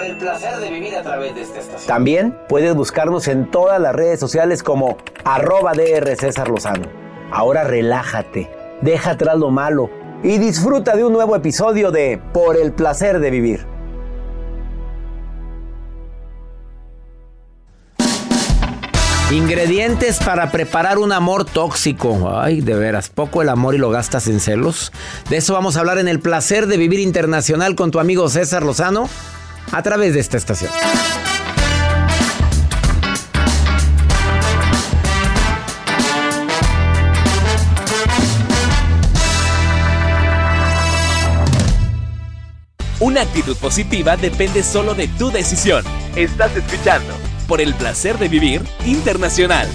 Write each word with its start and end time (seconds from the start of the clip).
Por 0.00 0.08
el 0.08 0.16
placer 0.16 0.56
de 0.56 0.70
vivir 0.70 0.96
a 0.96 1.02
través 1.02 1.34
de 1.34 1.42
esta 1.42 1.60
estación. 1.60 1.86
También 1.86 2.38
puedes 2.48 2.74
buscarnos 2.74 3.28
en 3.28 3.50
todas 3.50 3.78
las 3.78 3.94
redes 3.94 4.18
sociales 4.18 4.62
como 4.62 4.96
arroba 5.24 5.72
DR 5.74 6.16
César 6.16 6.48
Lozano. 6.48 6.86
Ahora 7.30 7.64
relájate, 7.64 8.50
deja 8.80 9.10
atrás 9.10 9.36
lo 9.36 9.50
malo 9.50 9.90
y 10.22 10.38
disfruta 10.38 10.96
de 10.96 11.04
un 11.04 11.12
nuevo 11.12 11.36
episodio 11.36 11.90
de 11.90 12.18
Por 12.32 12.56
el 12.56 12.72
placer 12.72 13.20
de 13.20 13.30
vivir. 13.30 13.66
Ingredientes 19.30 20.18
para 20.24 20.50
preparar 20.50 20.96
un 20.96 21.12
amor 21.12 21.44
tóxico. 21.44 22.32
Ay, 22.34 22.62
de 22.62 22.74
veras, 22.74 23.10
poco 23.10 23.42
el 23.42 23.50
amor 23.50 23.74
y 23.74 23.78
lo 23.78 23.90
gastas 23.90 24.28
en 24.28 24.40
celos. 24.40 24.92
De 25.28 25.36
eso 25.36 25.52
vamos 25.52 25.76
a 25.76 25.80
hablar 25.80 25.98
en 25.98 26.08
el 26.08 26.20
placer 26.20 26.68
de 26.68 26.78
vivir 26.78 27.00
internacional 27.00 27.74
con 27.74 27.90
tu 27.90 28.00
amigo 28.00 28.30
César 28.30 28.62
Lozano 28.62 29.10
a 29.72 29.82
través 29.82 30.14
de 30.14 30.20
esta 30.20 30.36
estación. 30.36 30.70
Una 43.00 43.22
actitud 43.22 43.56
positiva 43.56 44.16
depende 44.18 44.62
solo 44.62 44.94
de 44.94 45.08
tu 45.08 45.30
decisión. 45.30 45.84
Estás 46.16 46.54
escuchando 46.54 47.14
por 47.48 47.62
el 47.62 47.74
placer 47.74 48.18
de 48.18 48.28
vivir 48.28 48.62
internacional. 48.84 49.66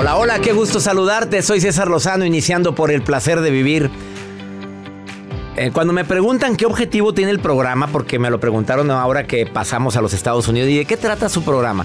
Hola, 0.00 0.16
hola, 0.16 0.40
qué 0.40 0.54
gusto 0.54 0.80
saludarte. 0.80 1.42
Soy 1.42 1.60
César 1.60 1.88
Lozano, 1.88 2.24
iniciando 2.24 2.74
por 2.74 2.90
el 2.90 3.02
placer 3.02 3.42
de 3.42 3.50
vivir. 3.50 3.90
Eh, 5.56 5.72
cuando 5.74 5.92
me 5.92 6.06
preguntan 6.06 6.56
qué 6.56 6.64
objetivo 6.64 7.12
tiene 7.12 7.30
el 7.32 7.38
programa, 7.38 7.86
porque 7.86 8.18
me 8.18 8.30
lo 8.30 8.40
preguntaron 8.40 8.90
ahora 8.90 9.26
que 9.26 9.44
pasamos 9.44 9.96
a 9.96 10.00
los 10.00 10.14
Estados 10.14 10.48
Unidos, 10.48 10.70
y 10.70 10.78
de 10.78 10.84
qué 10.86 10.96
trata 10.96 11.28
su 11.28 11.42
programa. 11.42 11.84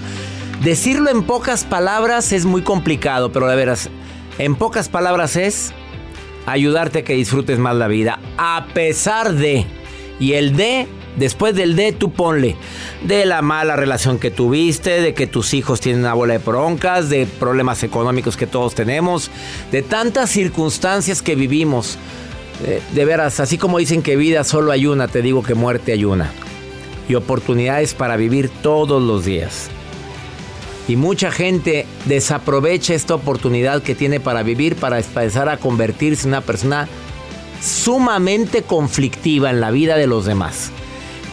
Decirlo 0.62 1.10
en 1.10 1.24
pocas 1.24 1.64
palabras 1.64 2.32
es 2.32 2.46
muy 2.46 2.62
complicado, 2.62 3.32
pero 3.32 3.48
de 3.48 3.56
veras, 3.56 3.90
en 4.38 4.54
pocas 4.54 4.88
palabras 4.88 5.36
es 5.36 5.74
ayudarte 6.46 7.00
a 7.00 7.04
que 7.04 7.12
disfrutes 7.12 7.58
más 7.58 7.76
la 7.76 7.86
vida, 7.86 8.18
a 8.38 8.66
pesar 8.72 9.34
de. 9.34 9.66
Y 10.18 10.32
el 10.32 10.56
de, 10.56 10.88
después 11.16 11.54
del 11.54 11.76
de, 11.76 11.92
tú 11.92 12.12
ponle. 12.12 12.56
De 13.02 13.26
la 13.26 13.42
mala 13.42 13.76
relación 13.76 14.18
que 14.18 14.30
tuviste, 14.30 15.00
de 15.00 15.14
que 15.14 15.26
tus 15.26 15.54
hijos 15.54 15.80
tienen 15.80 16.02
una 16.02 16.14
bola 16.14 16.34
de 16.34 16.38
broncas, 16.38 17.08
de 17.08 17.26
problemas 17.26 17.82
económicos 17.82 18.36
que 18.36 18.46
todos 18.46 18.74
tenemos, 18.74 19.30
de 19.72 19.82
tantas 19.82 20.30
circunstancias 20.30 21.22
que 21.22 21.34
vivimos. 21.34 21.98
De, 22.64 22.80
de 22.94 23.04
veras, 23.04 23.40
así 23.40 23.58
como 23.58 23.78
dicen 23.78 24.02
que 24.02 24.16
vida 24.16 24.42
solo 24.44 24.72
hay 24.72 24.86
una, 24.86 25.08
te 25.08 25.22
digo 25.22 25.42
que 25.42 25.54
muerte 25.54 25.92
hay 25.92 26.04
una. 26.04 26.30
Y 27.08 27.14
oportunidades 27.14 27.94
para 27.94 28.16
vivir 28.16 28.50
todos 28.62 29.02
los 29.02 29.24
días. 29.24 29.68
Y 30.88 30.96
mucha 30.96 31.32
gente 31.32 31.84
desaprovecha 32.04 32.94
esta 32.94 33.14
oportunidad 33.14 33.82
que 33.82 33.94
tiene 33.94 34.20
para 34.20 34.42
vivir, 34.42 34.76
para 34.76 34.98
empezar 34.98 35.48
a 35.48 35.56
convertirse 35.56 36.22
en 36.22 36.28
una 36.28 36.40
persona 36.40 36.88
sumamente 37.60 38.62
conflictiva 38.62 39.50
en 39.50 39.60
la 39.60 39.70
vida 39.70 39.96
de 39.96 40.06
los 40.06 40.24
demás. 40.24 40.70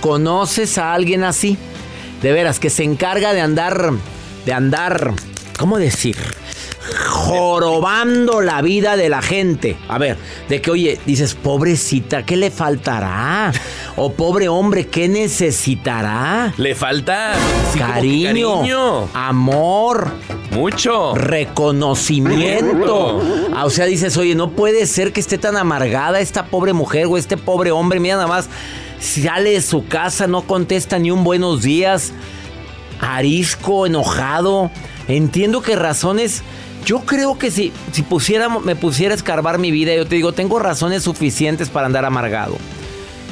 ¿Conoces 0.04 0.78
a 0.78 0.94
alguien 0.94 1.24
así? 1.24 1.58
De 2.22 2.34
veras, 2.34 2.60
que 2.60 2.70
se 2.70 2.84
encarga 2.84 3.32
de 3.32 3.40
andar, 3.40 3.94
de 4.46 4.52
andar, 4.52 5.14
¿cómo 5.58 5.78
decir? 5.78 6.18
jorobando 7.08 8.42
la 8.42 8.62
vida 8.62 8.98
de 8.98 9.08
la 9.08 9.22
gente. 9.22 9.78
A 9.88 9.98
ver, 9.98 10.18
de 10.50 10.62
que, 10.62 10.72
oye, 10.72 11.00
dices, 11.06 11.36
pobrecita, 11.36 12.26
¿qué 12.26 12.36
le 12.36 12.52
faltará? 12.52 13.54
O 13.96 14.12
pobre 14.12 14.50
hombre, 14.50 14.88
¿qué 14.88 15.08
necesitará? 15.08 16.54
Le 16.58 16.76
falta 16.76 17.36
cariño, 17.78 19.08
amor. 19.14 20.12
Mucho. 20.52 21.16
Reconocimiento. 21.16 23.22
Ah, 23.56 23.66
o 23.66 23.70
sea, 23.70 23.86
dices, 23.86 24.18
oye, 24.18 24.36
no 24.36 24.52
puede 24.52 24.86
ser 24.86 25.14
que 25.14 25.22
esté 25.22 25.38
tan 25.38 25.56
amargada 25.56 26.20
esta 26.20 26.48
pobre 26.48 26.74
mujer 26.74 27.08
o 27.08 27.18
este 27.18 27.38
pobre 27.38 27.72
hombre. 27.72 28.02
Mira 28.02 28.16
nada 28.16 28.28
más, 28.28 28.50
sale 29.04 29.52
de 29.52 29.62
su 29.62 29.86
casa, 29.86 30.28
no 30.28 30.44
contesta 30.44 30.98
ni 30.98 31.12
un 31.12 31.24
buenos 31.24 31.62
días. 31.62 32.14
Arisco, 33.02 33.86
enojado. 33.86 34.72
Entiendo 35.08 35.62
que 35.62 35.76
razones 35.76 36.42
yo 36.86 37.02
creo 37.02 37.38
que 37.38 37.52
si, 37.52 37.72
si 37.92 38.06
me 38.64 38.76
pusiera 38.76 39.14
a 39.14 39.16
escarbar 39.16 39.58
mi 39.58 39.72
vida, 39.72 39.96
yo 39.96 40.06
te 40.06 40.16
digo, 40.16 40.34
tengo 40.34 40.60
razones 40.60 41.04
suficientes 41.04 41.70
para 41.70 41.86
andar 41.86 42.06
amargado. 42.06 42.58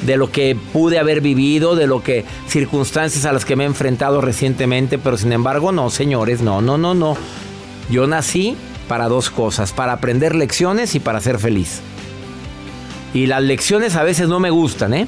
De 0.04 0.16
lo 0.16 0.30
que 0.30 0.56
pude 0.72 0.98
haber 0.98 1.20
vivido, 1.20 1.76
de 1.76 1.86
lo 1.86 2.02
que 2.02 2.24
circunstancias 2.48 3.24
a 3.24 3.32
las 3.32 3.44
que 3.44 3.56
me 3.56 3.64
he 3.64 3.66
enfrentado 3.66 4.20
recientemente, 4.20 4.98
pero 4.98 5.16
sin 5.16 5.32
embargo, 5.32 5.70
no, 5.70 5.90
señores, 5.90 6.42
no, 6.42 6.60
no, 6.60 6.76
no, 6.76 6.94
no. 6.94 7.16
Yo 7.90 8.06
nací 8.06 8.56
para 8.88 9.08
dos 9.08 9.30
cosas, 9.30 9.72
para 9.72 9.92
aprender 9.92 10.34
lecciones 10.34 10.94
y 10.94 11.00
para 11.00 11.20
ser 11.20 11.38
feliz. 11.38 11.80
Y 13.14 13.26
las 13.26 13.42
lecciones 13.42 13.94
a 13.96 14.02
veces 14.02 14.28
no 14.28 14.40
me 14.40 14.50
gustan, 14.50 14.94
¿eh? 14.94 15.06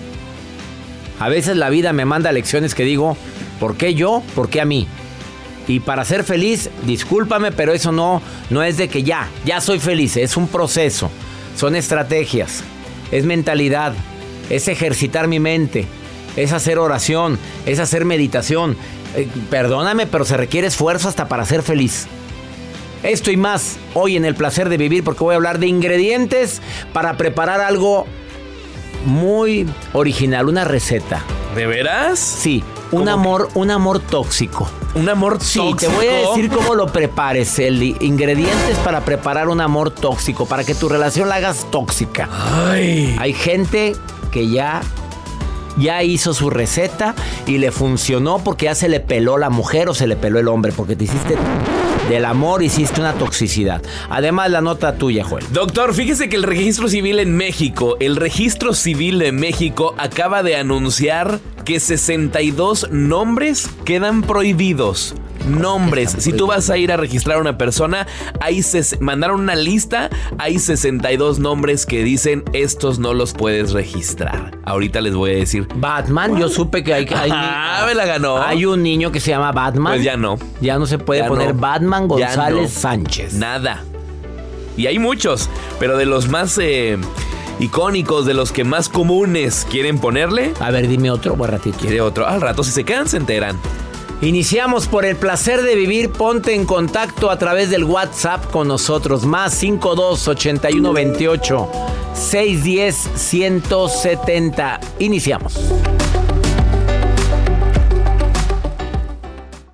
A 1.20 1.28
veces 1.28 1.56
la 1.56 1.70
vida 1.70 1.92
me 1.92 2.04
manda 2.04 2.32
lecciones 2.32 2.74
que 2.74 2.84
digo, 2.84 3.16
¿por 3.60 3.76
qué 3.76 3.94
yo? 3.94 4.22
¿Por 4.34 4.48
qué 4.48 4.60
a 4.60 4.64
mí? 4.64 4.86
Y 5.66 5.80
para 5.80 6.04
ser 6.04 6.24
feliz, 6.24 6.70
discúlpame, 6.84 7.52
pero 7.52 7.72
eso 7.72 7.92
no, 7.92 8.20
no 8.50 8.62
es 8.62 8.76
de 8.76 8.88
que 8.88 9.02
ya, 9.02 9.28
ya 9.44 9.60
soy 9.60 9.78
feliz, 9.78 10.16
es 10.16 10.36
un 10.36 10.48
proceso, 10.48 11.10
son 11.56 11.74
estrategias, 11.74 12.62
es 13.10 13.24
mentalidad, 13.24 13.94
es 14.50 14.68
ejercitar 14.68 15.26
mi 15.26 15.40
mente, 15.40 15.86
es 16.36 16.52
hacer 16.52 16.78
oración, 16.78 17.38
es 17.64 17.78
hacer 17.78 18.04
meditación. 18.04 18.76
Eh, 19.16 19.28
perdóname, 19.48 20.06
pero 20.06 20.24
se 20.24 20.36
requiere 20.36 20.66
esfuerzo 20.66 21.08
hasta 21.08 21.28
para 21.28 21.46
ser 21.46 21.62
feliz. 21.62 22.06
Esto 23.02 23.30
y 23.30 23.36
más 23.36 23.76
hoy 23.92 24.16
en 24.16 24.24
el 24.24 24.34
placer 24.34 24.68
de 24.68 24.76
vivir 24.76 25.04
porque 25.04 25.24
voy 25.24 25.34
a 25.34 25.36
hablar 25.36 25.58
de 25.58 25.66
ingredientes 25.66 26.60
para 26.92 27.16
preparar 27.16 27.60
algo 27.60 28.06
muy 29.04 29.68
original, 29.92 30.48
una 30.48 30.64
receta. 30.64 31.22
¿De 31.54 31.66
veras? 31.66 32.18
Sí, 32.18 32.62
Un 32.90 33.08
amor, 33.08 33.48
un 33.54 33.70
amor 33.70 33.98
tóxico. 34.00 34.68
Un 34.94 35.08
amor 35.08 35.38
Sí, 35.40 35.58
tóxico. 35.58 35.78
te 35.92 35.96
voy 35.96 36.06
a 36.06 36.28
decir 36.28 36.48
cómo 36.50 36.74
lo 36.76 36.86
prepares. 36.86 37.58
El 37.58 37.82
ingredientes 37.82 38.76
para 38.84 39.00
preparar 39.04 39.48
un 39.48 39.60
amor 39.60 39.90
tóxico, 39.90 40.46
para 40.46 40.62
que 40.64 40.74
tu 40.74 40.88
relación 40.88 41.28
la 41.28 41.36
hagas 41.36 41.66
tóxica. 41.72 42.28
Ay. 42.68 43.16
Hay 43.18 43.32
gente 43.32 43.96
que 44.30 44.48
ya 44.48 44.80
ya 45.76 46.04
hizo 46.04 46.34
su 46.34 46.50
receta 46.50 47.16
y 47.48 47.58
le 47.58 47.72
funcionó 47.72 48.38
porque 48.38 48.66
ya 48.66 48.76
se 48.76 48.88
le 48.88 49.00
peló 49.00 49.38
la 49.38 49.50
mujer 49.50 49.88
o 49.88 49.94
se 49.94 50.06
le 50.06 50.14
peló 50.14 50.38
el 50.38 50.46
hombre, 50.46 50.70
porque 50.70 50.94
te 50.94 51.02
hiciste 51.04 51.36
del 52.08 52.24
amor, 52.24 52.62
hiciste 52.62 53.00
una 53.00 53.14
toxicidad. 53.14 53.82
Además, 54.10 54.50
la 54.50 54.60
nota 54.60 54.96
tuya, 54.96 55.24
Joel. 55.24 55.44
Doctor, 55.52 55.94
fíjese 55.94 56.28
que 56.28 56.36
el 56.36 56.42
registro 56.42 56.88
civil 56.88 57.18
en 57.18 57.36
México, 57.36 57.96
el 58.00 58.16
registro 58.16 58.74
civil 58.74 59.18
de 59.18 59.32
México 59.32 59.94
acaba 59.98 60.42
de 60.42 60.56
anunciar 60.56 61.40
que 61.64 61.80
62 61.80 62.90
nombres 62.90 63.68
quedan 63.84 64.22
prohibidos. 64.22 65.14
Nombres. 65.48 66.16
Si 66.18 66.32
tú 66.32 66.46
vas 66.46 66.70
a 66.70 66.76
ir 66.76 66.92
a 66.92 66.96
registrar 66.96 67.38
a 67.38 67.40
una 67.40 67.58
persona, 67.58 68.06
ahí 68.40 68.62
se 68.62 68.98
mandaron 69.00 69.40
una 69.40 69.54
lista, 69.54 70.10
hay 70.38 70.58
62 70.58 71.38
nombres 71.38 71.86
que 71.86 72.02
dicen 72.02 72.44
estos 72.52 72.98
no 72.98 73.14
los 73.14 73.32
puedes 73.32 73.72
registrar. 73.72 74.58
Ahorita 74.64 75.00
les 75.00 75.14
voy 75.14 75.32
a 75.32 75.34
decir. 75.36 75.68
Batman, 75.76 76.36
yo 76.38 76.48
supe 76.48 76.82
que 76.82 76.94
hay, 76.94 77.06
hay, 77.14 77.30
Ah, 77.34 77.84
me 77.86 77.94
la 77.94 78.06
ganó. 78.06 78.38
hay 78.42 78.64
un 78.64 78.82
niño 78.82 79.12
que 79.12 79.20
se 79.20 79.30
llama 79.30 79.52
Batman. 79.52 79.94
Pues 79.94 80.04
ya 80.04 80.16
no. 80.16 80.38
Ya 80.60 80.78
no 80.78 80.86
se 80.86 80.98
puede 80.98 81.20
Ya 81.20 81.28
poner 81.28 81.54
no. 81.54 81.60
Batman 81.60 82.08
González 82.08 82.74
no. 82.74 82.80
Sánchez. 82.80 83.34
Nada. 83.34 83.82
Y 84.76 84.86
hay 84.86 84.98
muchos, 84.98 85.48
pero 85.78 85.96
de 85.96 86.04
los 86.06 86.28
más 86.28 86.58
eh, 86.58 86.98
icónicos, 87.60 88.26
de 88.26 88.34
los 88.34 88.50
que 88.50 88.64
más 88.64 88.88
comunes 88.88 89.66
quieren 89.70 89.98
ponerle, 89.98 90.52
A 90.58 90.70
ver, 90.70 90.88
dime 90.88 91.10
otro, 91.10 91.36
buen 91.36 91.50
ratito. 91.50 91.78
quiere 91.80 92.00
otro. 92.00 92.26
Al 92.26 92.40
rato, 92.40 92.64
si 92.64 92.72
se 92.72 92.84
quedan, 92.84 93.08
se 93.08 93.18
enteran. 93.18 93.56
Iniciamos 94.24 94.88
por 94.88 95.04
el 95.04 95.16
placer 95.16 95.62
de 95.62 95.74
vivir. 95.74 96.10
Ponte 96.10 96.54
en 96.54 96.64
contacto 96.64 97.30
a 97.30 97.38
través 97.38 97.68
del 97.68 97.84
WhatsApp 97.84 98.50
con 98.50 98.68
nosotros. 98.68 99.26
Más 99.26 99.52
52 99.52 100.28
81 100.28 100.92
28 100.94 101.68
610 102.14 103.10
170. 103.16 104.80
Iniciamos. 105.00 105.58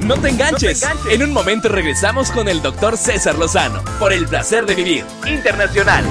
No 0.00 0.16
te 0.16 0.30
enganches. 0.30 0.86
En 1.10 1.22
un 1.22 1.32
momento 1.32 1.68
regresamos 1.68 2.30
con 2.30 2.48
el 2.48 2.62
doctor 2.62 2.96
César 2.96 3.36
Lozano 3.36 3.82
por 3.98 4.12
el 4.12 4.26
placer 4.26 4.64
de 4.66 4.74
vivir 4.74 5.04
internacional. 5.26 6.04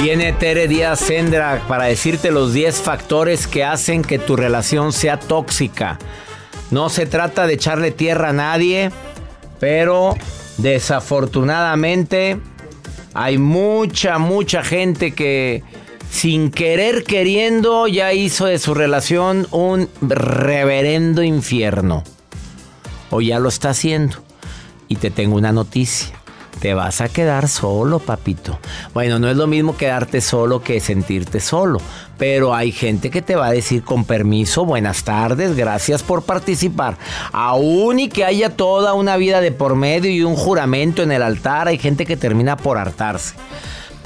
Viene 0.00 0.32
Tere 0.34 0.68
Díaz 0.68 1.00
Sendra 1.00 1.62
para 1.66 1.84
decirte 1.86 2.30
los 2.30 2.52
10 2.52 2.80
factores 2.80 3.46
que 3.48 3.64
hacen 3.64 4.02
que 4.02 4.18
tu 4.18 4.36
relación 4.36 4.92
sea 4.92 5.18
tóxica. 5.18 5.98
No 6.70 6.90
se 6.90 7.06
trata 7.06 7.46
de 7.46 7.54
echarle 7.54 7.90
tierra 7.90 8.28
a 8.28 8.32
nadie, 8.32 8.92
pero 9.58 10.16
desafortunadamente 10.58 12.38
hay 13.18 13.38
mucha, 13.38 14.18
mucha 14.18 14.62
gente 14.62 15.12
que 15.12 15.62
sin 16.10 16.50
querer 16.50 17.02
queriendo 17.04 17.88
ya 17.88 18.12
hizo 18.12 18.44
de 18.44 18.58
su 18.58 18.74
relación 18.74 19.46
un 19.52 19.88
reverendo 20.02 21.22
infierno. 21.22 22.04
O 23.10 23.22
ya 23.22 23.38
lo 23.38 23.48
está 23.48 23.70
haciendo. 23.70 24.18
Y 24.88 24.96
te 24.96 25.10
tengo 25.10 25.36
una 25.36 25.50
noticia. 25.50 26.14
Te 26.60 26.72
vas 26.72 27.00
a 27.02 27.08
quedar 27.08 27.48
solo, 27.48 27.98
papito. 27.98 28.58
Bueno, 28.94 29.18
no 29.18 29.28
es 29.28 29.36
lo 29.36 29.46
mismo 29.46 29.76
quedarte 29.76 30.20
solo 30.20 30.62
que 30.62 30.80
sentirte 30.80 31.40
solo. 31.40 31.80
Pero 32.16 32.54
hay 32.54 32.72
gente 32.72 33.10
que 33.10 33.20
te 33.20 33.36
va 33.36 33.48
a 33.48 33.52
decir 33.52 33.84
con 33.84 34.04
permiso, 34.04 34.64
buenas 34.64 35.04
tardes, 35.04 35.54
gracias 35.54 36.02
por 36.02 36.22
participar. 36.22 36.96
Aún 37.32 38.00
y 38.00 38.08
que 38.08 38.24
haya 38.24 38.56
toda 38.56 38.94
una 38.94 39.18
vida 39.18 39.42
de 39.42 39.52
por 39.52 39.76
medio 39.76 40.10
y 40.10 40.22
un 40.22 40.34
juramento 40.34 41.02
en 41.02 41.12
el 41.12 41.22
altar, 41.22 41.68
hay 41.68 41.76
gente 41.76 42.06
que 42.06 42.16
termina 42.16 42.56
por 42.56 42.78
hartarse. 42.78 43.34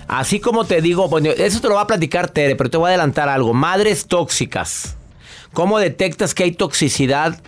Así 0.09 0.41
como 0.41 0.65
te 0.65 0.83
digo, 0.83 1.09
bueno, 1.09 1.31
eso 1.31 1.61
te 1.61 1.69
lo 1.69 1.77
va 1.77 1.83
a 1.83 1.87
platicar 1.87 2.29
Tere, 2.29 2.57
pero 2.57 2.69
te 2.69 2.77
voy 2.77 2.87
a 2.87 2.89
adelantar 2.89 3.29
algo. 3.29 3.55
Madres 3.55 4.07
tóxicas. 4.09 4.97
¿Cómo 5.53 5.79
detectas 5.79 6.35
que 6.35 6.43
hay 6.43 6.53
toxicidad 6.53 7.41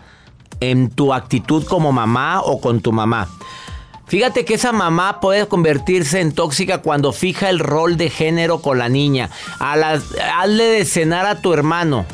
en 0.60 0.90
tu 0.90 1.12
actitud 1.12 1.64
como 1.64 1.90
mamá 1.90 2.40
o 2.40 2.60
con 2.60 2.80
tu 2.80 2.92
mamá? 2.92 3.28
Fíjate 4.12 4.44
que 4.44 4.52
esa 4.52 4.72
mamá 4.72 5.20
puede 5.20 5.48
convertirse 5.48 6.20
en 6.20 6.32
tóxica 6.32 6.82
cuando 6.82 7.12
fija 7.12 7.48
el 7.48 7.58
rol 7.58 7.96
de 7.96 8.10
género 8.10 8.60
con 8.60 8.76
la 8.76 8.90
niña. 8.90 9.30
A 9.58 9.72
hazle 9.72 10.64
de 10.64 10.84
cenar 10.84 11.24
a 11.24 11.40
tu 11.40 11.54
hermano. 11.54 12.04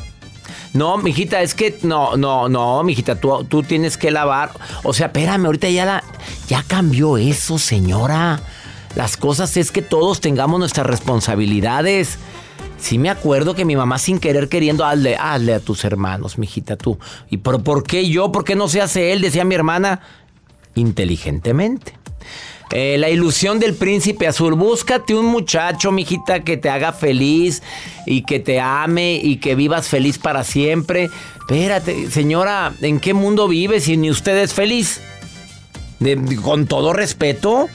No, 0.75 0.97
mijita, 0.99 1.43
es 1.43 1.55
que 1.55 1.77
no, 1.83 2.17
no, 2.17 2.49
no, 2.49 2.85
mijita, 2.85 3.17
tú, 3.17 3.43
tú 3.43 3.65
tienes 3.65 3.97
que 3.97 4.13
lavar. 4.13 4.53
O 4.85 4.95
sea, 4.95 5.07
espérame, 5.07 5.47
ahorita 5.47 5.69
ya 5.71 5.85
la, 5.85 6.05
ya 6.47 6.63
cambió 6.63 7.19
eso, 7.19 7.59
señora. 7.59 8.43
Las 8.95 9.17
cosas 9.17 9.57
es 9.57 9.73
que 9.73 9.83
todos 9.83 10.21
tengamos 10.21 10.61
nuestras 10.61 10.87
responsabilidades. 10.87 12.21
Sí 12.79 12.97
me 12.97 13.11
acuerdo 13.11 13.57
que 13.57 13.65
mi 13.65 13.75
mamá 13.75 13.99
sin 13.99 14.21
querer 14.21 14.49
queriendo, 14.49 14.85
hazle, 14.85 15.17
hazle 15.17 15.53
a 15.53 15.59
tus 15.59 15.85
hermanos, 15.85 16.39
mijita, 16.39 16.77
tú. 16.77 16.97
¿Y 17.29 17.39
por 17.39 17.83
qué 17.83 18.09
yo? 18.09 18.31
¿Por 18.31 18.45
qué 18.45 18.55
no 18.55 18.69
se 18.69 18.81
hace 18.81 19.13
él? 19.13 19.21
Decía 19.21 19.45
mi 19.45 19.57
hermana 19.57 20.01
inteligentemente. 20.79 21.93
Eh, 22.71 22.99
la 22.99 23.09
ilusión 23.09 23.59
del 23.59 23.75
príncipe 23.75 24.27
azul. 24.27 24.55
Búscate 24.55 25.15
un 25.15 25.27
muchacho, 25.27 25.91
mijita, 25.91 26.41
que 26.41 26.59
te 26.59 26.69
haga 26.69 26.93
feliz 26.93 27.63
y 28.05 28.23
que 28.23 28.41
te 28.41 28.61
ame 28.61 29.15
y 29.23 29.37
que 29.37 29.55
vivas 29.55 29.89
feliz 29.89 30.19
para 30.19 30.45
siempre. 30.45 31.09
Espérate, 31.41 32.11
señora, 32.11 32.75
¿en 32.83 33.01
qué 33.01 33.15
mundo 33.15 33.49
vive 33.49 33.81
si 33.81 33.97
ni 33.97 34.11
usted 34.11 34.37
es 34.37 34.53
feliz? 34.53 35.01
Con 36.43 36.67
todo 36.67 36.93
respeto, 36.93 37.69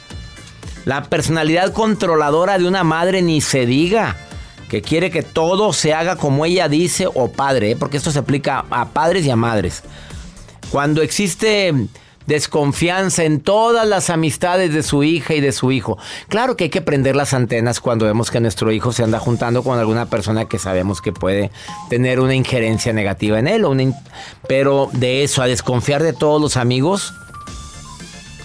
la 0.85 1.03
personalidad 1.05 1.73
controladora 1.73 2.59
de 2.59 2.67
una 2.67 2.83
madre 2.83 3.21
ni 3.21 3.41
se 3.41 3.65
diga. 3.65 4.15
Que 4.69 4.81
quiere 4.81 5.11
que 5.11 5.21
todo 5.21 5.71
se 5.71 5.93
haga 5.93 6.15
como 6.15 6.45
ella 6.45 6.67
dice 6.67 7.07
o 7.13 7.31
padre, 7.31 7.71
¿eh? 7.71 7.75
porque 7.75 7.97
esto 7.97 8.11
se 8.11 8.19
aplica 8.19 8.65
a 8.71 8.89
padres 8.89 9.23
y 9.25 9.29
a 9.29 9.35
madres. 9.35 9.83
Cuando 10.71 11.03
existe 11.03 11.71
desconfianza 12.27 13.23
en 13.23 13.39
todas 13.39 13.87
las 13.87 14.09
amistades 14.09 14.73
de 14.73 14.83
su 14.83 15.03
hija 15.03 15.33
y 15.33 15.41
de 15.41 15.51
su 15.51 15.71
hijo. 15.71 15.97
Claro 16.29 16.55
que 16.55 16.65
hay 16.65 16.69
que 16.69 16.81
prender 16.81 17.15
las 17.15 17.33
antenas 17.33 17.79
cuando 17.79 18.05
vemos 18.05 18.31
que 18.31 18.39
nuestro 18.39 18.71
hijo 18.71 18.91
se 18.91 19.03
anda 19.03 19.19
juntando 19.19 19.63
con 19.63 19.79
alguna 19.79 20.05
persona 20.05 20.45
que 20.45 20.59
sabemos 20.59 21.01
que 21.01 21.11
puede 21.11 21.51
tener 21.89 22.19
una 22.19 22.35
injerencia 22.35 22.93
negativa 22.93 23.39
en 23.39 23.47
él. 23.47 23.65
Pero 24.47 24.89
de 24.93 25.23
eso, 25.23 25.41
a 25.41 25.47
desconfiar 25.47 26.03
de 26.03 26.13
todos 26.13 26.41
los 26.41 26.57
amigos, 26.57 27.13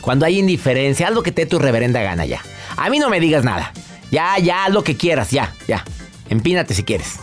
cuando 0.01 0.27
hay 0.27 0.39
indiferencia, 0.39 1.09
haz 1.09 1.15
lo 1.15 1.23
que 1.23 1.33
te 1.33 1.47
tu 1.47 1.59
reverenda 1.59 2.01
gana 2.03 2.25
ya. 2.25 2.41
A 2.77 2.89
mí 2.91 2.99
no 2.99 3.11
me 3.11 3.21
digas 3.21 3.45
nada. 3.45 3.73
Ya, 4.11 4.39
ya, 4.39 4.65
haz 4.65 4.73
lo 4.73 4.83
que 4.83 4.97
quieras, 4.97 5.31
ya, 5.31 5.55
ya. 5.67 5.85
Empínate 6.29 6.75
si 6.75 6.83
quieres. 6.83 7.17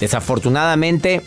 Desafortunadamente, 0.00 1.22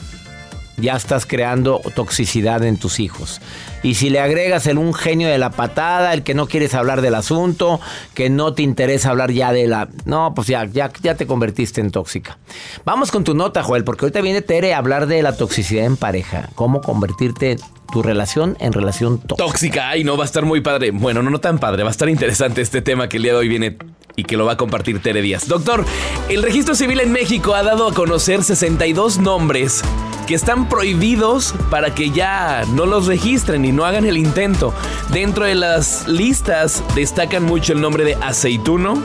ya 0.77 0.95
estás 0.95 1.25
creando 1.25 1.81
toxicidad 1.95 2.63
en 2.63 2.77
tus 2.77 2.99
hijos. 2.99 3.41
Y 3.83 3.95
si 3.95 4.09
le 4.09 4.19
agregas 4.19 4.65
el 4.67 4.77
un 4.77 4.93
genio 4.93 5.27
de 5.27 5.37
la 5.37 5.51
patada, 5.51 6.13
el 6.13 6.23
que 6.23 6.33
no 6.33 6.47
quieres 6.47 6.73
hablar 6.73 7.01
del 7.01 7.15
asunto, 7.15 7.79
que 8.13 8.29
no 8.29 8.53
te 8.53 8.63
interesa 8.63 9.11
hablar 9.11 9.31
ya 9.31 9.51
de 9.51 9.67
la... 9.67 9.89
No, 10.05 10.33
pues 10.33 10.47
ya, 10.47 10.65
ya, 10.65 10.91
ya 11.01 11.15
te 11.15 11.27
convertiste 11.27 11.81
en 11.81 11.91
tóxica. 11.91 12.37
Vamos 12.83 13.11
con 13.11 13.23
tu 13.23 13.35
nota, 13.35 13.63
Joel, 13.63 13.83
porque 13.83 14.05
ahorita 14.05 14.21
viene 14.21 14.41
Tere 14.41 14.73
a 14.73 14.79
hablar 14.79 15.07
de 15.07 15.21
la 15.21 15.37
toxicidad 15.37 15.85
en 15.85 15.97
pareja. 15.97 16.49
Cómo 16.55 16.81
convertirte 16.81 17.57
tu 17.93 18.01
relación 18.01 18.57
en 18.59 18.73
relación 18.73 19.19
tóxica. 19.19 19.45
Tóxica, 19.45 19.89
ay, 19.89 20.03
no, 20.03 20.17
va 20.17 20.23
a 20.23 20.25
estar 20.25 20.45
muy 20.45 20.61
padre. 20.61 20.91
Bueno, 20.91 21.21
no, 21.21 21.29
no 21.29 21.39
tan 21.39 21.59
padre, 21.59 21.83
va 21.83 21.89
a 21.89 21.91
estar 21.91 22.09
interesante 22.09 22.61
este 22.61 22.81
tema 22.81 23.07
que 23.07 23.17
el 23.17 23.23
día 23.23 23.33
de 23.33 23.37
hoy 23.37 23.47
viene 23.47 23.77
y 24.15 24.23
que 24.23 24.37
lo 24.37 24.45
va 24.45 24.53
a 24.53 24.57
compartir 24.57 24.99
Tere 25.01 25.21
Díaz. 25.21 25.47
Doctor, 25.47 25.85
el 26.29 26.43
registro 26.43 26.75
civil 26.75 26.99
en 26.99 27.11
México 27.11 27.53
ha 27.53 27.63
dado 27.63 27.87
a 27.87 27.93
conocer 27.93 28.43
62 28.43 29.19
nombres 29.19 29.81
que 30.25 30.35
están 30.35 30.67
prohibidos 30.67 31.53
para 31.69 31.93
que 31.93 32.09
ya 32.09 32.63
no 32.73 32.85
los 32.85 33.05
registren 33.05 33.63
y 33.65 33.71
no 33.71 33.85
hagan 33.85 34.05
el 34.05 34.17
intento. 34.17 34.73
Dentro 35.11 35.45
de 35.45 35.55
las 35.55 36.07
listas 36.07 36.83
destacan 36.95 37.43
mucho 37.43 37.73
el 37.73 37.81
nombre 37.81 38.03
de 38.03 38.15
aceituno, 38.15 39.01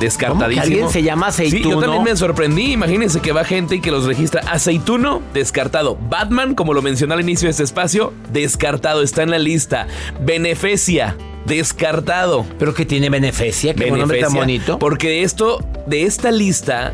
descartadísimo. 0.00 0.62
¿Alguien 0.62 0.90
se 0.90 1.02
llama 1.02 1.26
aceituno? 1.26 1.62
Sí, 1.62 1.70
yo 1.70 1.80
también 1.80 2.04
me 2.04 2.16
sorprendí. 2.16 2.72
Imagínense 2.72 3.20
que 3.20 3.32
va 3.32 3.44
gente 3.44 3.76
y 3.76 3.80
que 3.80 3.90
los 3.90 4.04
registra. 4.04 4.40
Aceituno, 4.50 5.20
descartado. 5.34 5.98
Batman, 6.08 6.54
como 6.54 6.72
lo 6.72 6.80
mencioné 6.80 7.14
al 7.14 7.20
inicio 7.20 7.46
de 7.46 7.50
este 7.50 7.64
espacio, 7.64 8.12
descartado. 8.32 9.02
Está 9.02 9.22
en 9.22 9.30
la 9.30 9.38
lista. 9.38 9.86
Beneficia, 10.20 11.16
descartado. 11.46 12.46
¿Pero 12.58 12.74
que 12.74 12.84
tiene 12.86 13.10
beneficia? 13.10 13.74
¿Qué 13.74 13.90
nombre 13.90 14.20
tan 14.20 14.32
bonito? 14.34 14.78
Porque 14.78 15.22
esto, 15.22 15.64
de 15.86 16.04
esta 16.04 16.30
lista, 16.30 16.92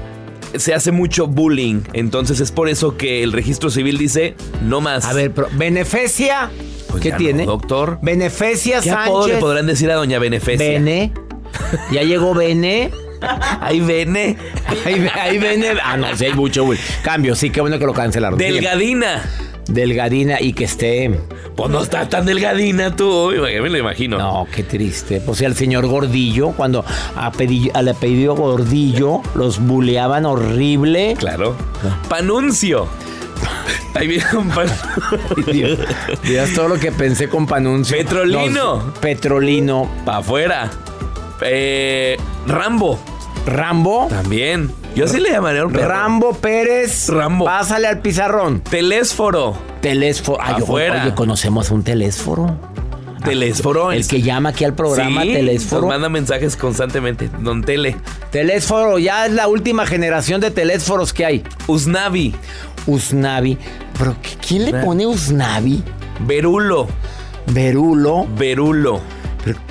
se 0.56 0.74
hace 0.74 0.92
mucho 0.92 1.26
bullying. 1.26 1.82
Entonces 1.92 2.40
es 2.40 2.52
por 2.52 2.68
eso 2.68 2.96
que 2.96 3.22
el 3.22 3.32
registro 3.32 3.70
civil 3.70 3.98
dice 3.98 4.34
no 4.62 4.80
más. 4.80 5.04
A 5.04 5.12
ver, 5.12 5.32
pero 5.32 5.48
beneficia. 5.52 6.50
¿Qué 7.00 7.12
tiene? 7.12 7.44
doctor. 7.44 7.98
Beneficia 8.02 8.80
¿Qué 8.80 8.90
Sánchez. 8.90 9.34
le 9.34 9.36
podrán 9.36 9.66
decir 9.66 9.90
a 9.90 9.94
doña 9.94 10.18
Beneficia? 10.18 10.66
Bene. 10.66 11.12
Ya 11.92 12.02
llegó 12.02 12.34
Bene. 12.34 12.90
Ahí 13.60 13.80
Bene. 13.80 14.36
Ahí, 14.84 15.06
ahí 15.14 15.38
Bene. 15.38 15.70
Ah, 15.84 15.96
no, 15.96 16.14
sí 16.16 16.26
hay 16.26 16.34
mucho, 16.34 16.64
güey. 16.64 16.78
Cambio, 17.02 17.34
sí, 17.34 17.50
qué 17.50 17.60
bueno 17.60 17.78
que 17.78 17.86
lo 17.86 17.92
cancelaron. 17.92 18.38
Delgadina. 18.38 19.22
Delgadina 19.68 20.40
y 20.40 20.54
que 20.54 20.64
esté. 20.64 21.10
Pues 21.54 21.70
no 21.70 21.82
está 21.82 22.08
tan 22.08 22.24
delgadina 22.24 22.96
tú. 22.96 23.32
Me 23.36 23.68
lo 23.68 23.76
imagino. 23.78 24.16
No, 24.16 24.46
qué 24.54 24.62
triste. 24.62 25.20
Pues 25.20 25.42
el 25.42 25.54
señor 25.56 25.86
Gordillo, 25.86 26.52
cuando 26.52 26.84
a 27.16 27.30
pedi- 27.32 27.70
al 27.74 27.88
apellido 27.88 28.34
Gordillo 28.34 29.20
los 29.34 29.58
buleaban 29.58 30.24
horrible. 30.24 31.16
Claro. 31.18 31.54
Panuncio. 32.08 32.88
Ahí 33.94 34.06
viene 34.06 34.24
un 34.36 34.48
pan. 34.48 34.68
Dios, 35.52 35.78
Dios, 36.22 36.52
todo 36.54 36.68
lo 36.68 36.76
que 36.76 36.90
pensé 36.92 37.28
con 37.28 37.46
Panuncio. 37.46 37.96
Petrolino. 37.96 38.76
No, 38.76 38.94
petrolino. 39.00 39.90
Pa' 40.04 40.18
afuera. 40.18 40.70
Eh, 41.42 42.16
Rambo. 42.46 42.98
Rambo. 43.48 44.06
También. 44.08 44.70
Yo 44.94 45.06
sí 45.08 45.20
le 45.20 45.30
llamaría 45.30 45.64
un 45.64 45.72
perro. 45.72 45.88
Rambo 45.88 46.32
Pérez. 46.34 47.08
Rambo. 47.08 47.44
Pásale 47.44 47.86
al 47.86 48.00
pizarrón. 48.00 48.60
Telésforo. 48.60 49.56
Telésforo. 49.80 50.38
Ay, 50.42 50.54
Afuera. 50.62 51.02
Oye, 51.04 51.14
conocemos 51.14 51.70
a 51.70 51.74
un 51.74 51.82
telésforo. 51.82 52.56
Telésforo. 53.24 53.92
El 53.92 54.06
que 54.06 54.22
llama 54.22 54.50
aquí 54.50 54.64
al 54.64 54.74
programa, 54.74 55.22
sí, 55.22 55.32
telésforo. 55.34 55.82
Nos 55.82 55.90
manda 55.90 56.08
mensajes 56.08 56.56
constantemente. 56.56 57.28
Don 57.40 57.62
Tele. 57.62 57.96
Telésforo, 58.30 58.98
ya 58.98 59.26
es 59.26 59.32
la 59.32 59.48
última 59.48 59.86
generación 59.86 60.40
de 60.40 60.50
telésforos 60.50 61.12
que 61.12 61.24
hay. 61.26 61.44
Usnavi. 61.66 62.34
Usnavi. 62.86 63.58
¿Pero 63.98 64.16
qué- 64.22 64.36
quién 64.46 64.64
le 64.66 64.74
pone 64.84 65.06
Usnavi? 65.06 65.82
Verulo. 66.20 66.86
Verulo. 67.46 68.26
Verulo. 68.36 69.00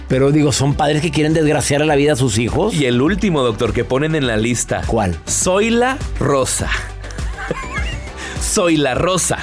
Pero, 0.07 0.31
digo, 0.31 0.51
son 0.51 0.73
padres 0.73 1.01
que 1.01 1.11
quieren 1.11 1.33
desgraciar 1.33 1.85
la 1.85 1.95
vida 1.95 2.13
a 2.13 2.15
sus 2.15 2.37
hijos. 2.37 2.73
Y 2.73 2.85
el 2.85 3.01
último, 3.01 3.41
doctor, 3.43 3.73
que 3.73 3.83
ponen 3.83 4.15
en 4.15 4.25
la 4.27 4.37
lista. 4.37 4.81
¿Cuál? 4.87 5.17
Soy 5.25 5.69
la 5.69 5.97
Rosa. 6.19 6.69
Soy 8.41 8.77
la 8.77 8.95
Rosa. 8.95 9.37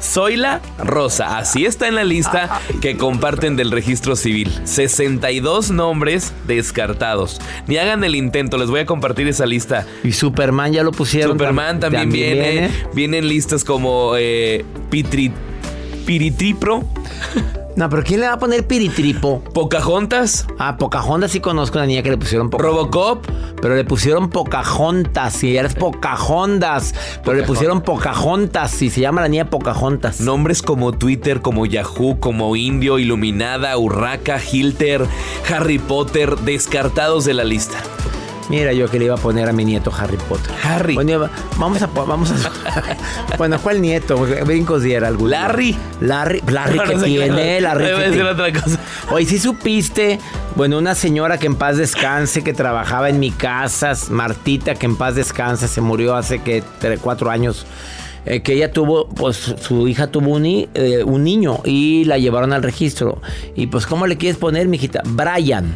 Soy 0.00 0.36
la 0.36 0.60
Rosa. 0.78 1.38
Así 1.38 1.66
está 1.66 1.86
en 1.88 1.94
la 1.94 2.04
lista 2.04 2.60
que 2.80 2.96
comparten 2.96 3.56
del 3.56 3.70
registro 3.70 4.16
civil. 4.16 4.50
62 4.64 5.70
nombres 5.70 6.32
descartados. 6.46 7.40
Ni 7.66 7.76
hagan 7.76 8.02
el 8.04 8.14
intento, 8.16 8.58
les 8.58 8.70
voy 8.70 8.80
a 8.80 8.86
compartir 8.86 9.28
esa 9.28 9.46
lista. 9.46 9.86
Y 10.02 10.12
Superman 10.12 10.72
ya 10.72 10.82
lo 10.82 10.92
pusieron. 10.92 11.32
Superman 11.32 11.76
tam- 11.76 11.92
también, 11.92 12.10
viene. 12.10 12.70
Vienen 12.94 13.28
listas 13.28 13.64
como 13.64 14.12
eh, 14.16 14.64
Pitri, 14.90 15.32
Piritripro, 16.06 16.82
No, 17.76 17.88
pero 17.88 18.02
¿quién 18.02 18.20
le 18.20 18.26
va 18.26 18.34
a 18.34 18.38
poner 18.38 18.66
piritripo? 18.66 19.42
Pocahontas, 19.54 20.46
Ah, 20.58 20.76
Pocahontas 20.76 21.30
sí 21.30 21.40
conozco 21.40 21.78
a 21.78 21.82
una 21.82 21.86
niña 21.86 22.02
que 22.02 22.10
le 22.10 22.18
pusieron 22.18 22.50
Pocahontas. 22.50 22.76
Robocop, 22.76 23.26
Pero 23.62 23.76
le 23.76 23.84
pusieron 23.84 24.28
Pocahontas 24.28 25.42
y 25.44 25.56
eres 25.56 25.74
Pocahontas. 25.74 26.94
Pero 27.24 27.36
le 27.36 27.42
pusieron 27.44 27.80
Pocahontas 27.82 28.82
y 28.82 28.90
se 28.90 29.00
llama 29.00 29.20
la 29.22 29.28
niña 29.28 29.48
Pocahontas. 29.50 30.20
Nombres 30.20 30.62
como 30.62 30.92
Twitter, 30.92 31.40
como 31.40 31.64
Yahoo, 31.64 32.18
como 32.20 32.56
Indio, 32.56 32.98
Iluminada, 32.98 33.76
Urraca, 33.78 34.38
Hilter, 34.42 35.06
Harry 35.48 35.78
Potter, 35.78 36.36
descartados 36.38 37.24
de 37.24 37.34
la 37.34 37.44
lista. 37.44 37.78
Mira 38.50 38.72
yo 38.72 38.88
que 38.90 38.98
le 38.98 39.04
iba 39.06 39.14
a 39.14 39.18
poner 39.18 39.48
a 39.48 39.52
mi 39.52 39.64
nieto 39.64 39.92
Harry 39.96 40.16
Potter. 40.28 40.52
Harry. 40.62 40.94
Bueno, 40.94 41.30
vamos 41.56 41.80
a... 41.80 41.86
Vamos 41.86 42.32
a 42.32 42.50
bueno, 43.38 43.58
¿cuál 43.62 43.80
nieto? 43.80 44.18
Brincos 44.44 44.82
diera 44.82 45.06
algún. 45.08 45.30
Larry. 45.30 45.76
Larry. 46.00 46.42
Larry 46.48 46.76
No, 46.78 46.84
que 46.84 46.98
sé 46.98 47.04
tiene. 47.06 47.60
Larry 47.60 47.84
Voy 47.84 47.92
a 47.92 47.94
que 47.96 48.00
decir 48.02 48.14
tiene. 48.14 48.30
otra 48.30 48.52
cosa. 48.52 48.78
Oye, 49.12 49.24
sí 49.26 49.38
supiste, 49.38 50.18
bueno, 50.56 50.78
una 50.78 50.94
señora 50.96 51.38
que 51.38 51.46
en 51.46 51.54
paz 51.54 51.76
descanse, 51.76 52.42
que 52.42 52.52
trabajaba 52.52 53.08
en 53.08 53.20
mi 53.20 53.30
casa, 53.30 53.92
Martita, 54.10 54.74
que 54.74 54.86
en 54.86 54.96
paz 54.96 55.14
descanse, 55.14 55.68
se 55.68 55.80
murió 55.80 56.16
hace 56.16 56.40
que 56.42 56.64
cuatro 57.00 57.30
años. 57.30 57.66
eh, 58.26 58.40
que 58.42 58.54
ella 58.54 58.70
tuvo, 58.72 59.08
pues 59.08 59.54
su 59.60 59.86
hija 59.88 60.08
tuvo 60.08 60.30
un, 60.34 60.44
eh, 60.44 60.68
un 61.04 61.22
niño 61.24 61.60
y 61.64 62.04
la 62.04 62.18
llevaron 62.18 62.52
al 62.52 62.62
registro. 62.62 63.22
Y 63.54 63.68
pues, 63.68 63.86
¿cómo 63.86 64.06
le 64.08 64.16
quieres 64.18 64.36
poner, 64.38 64.66
mijita? 64.68 65.02
Brian. 65.06 65.72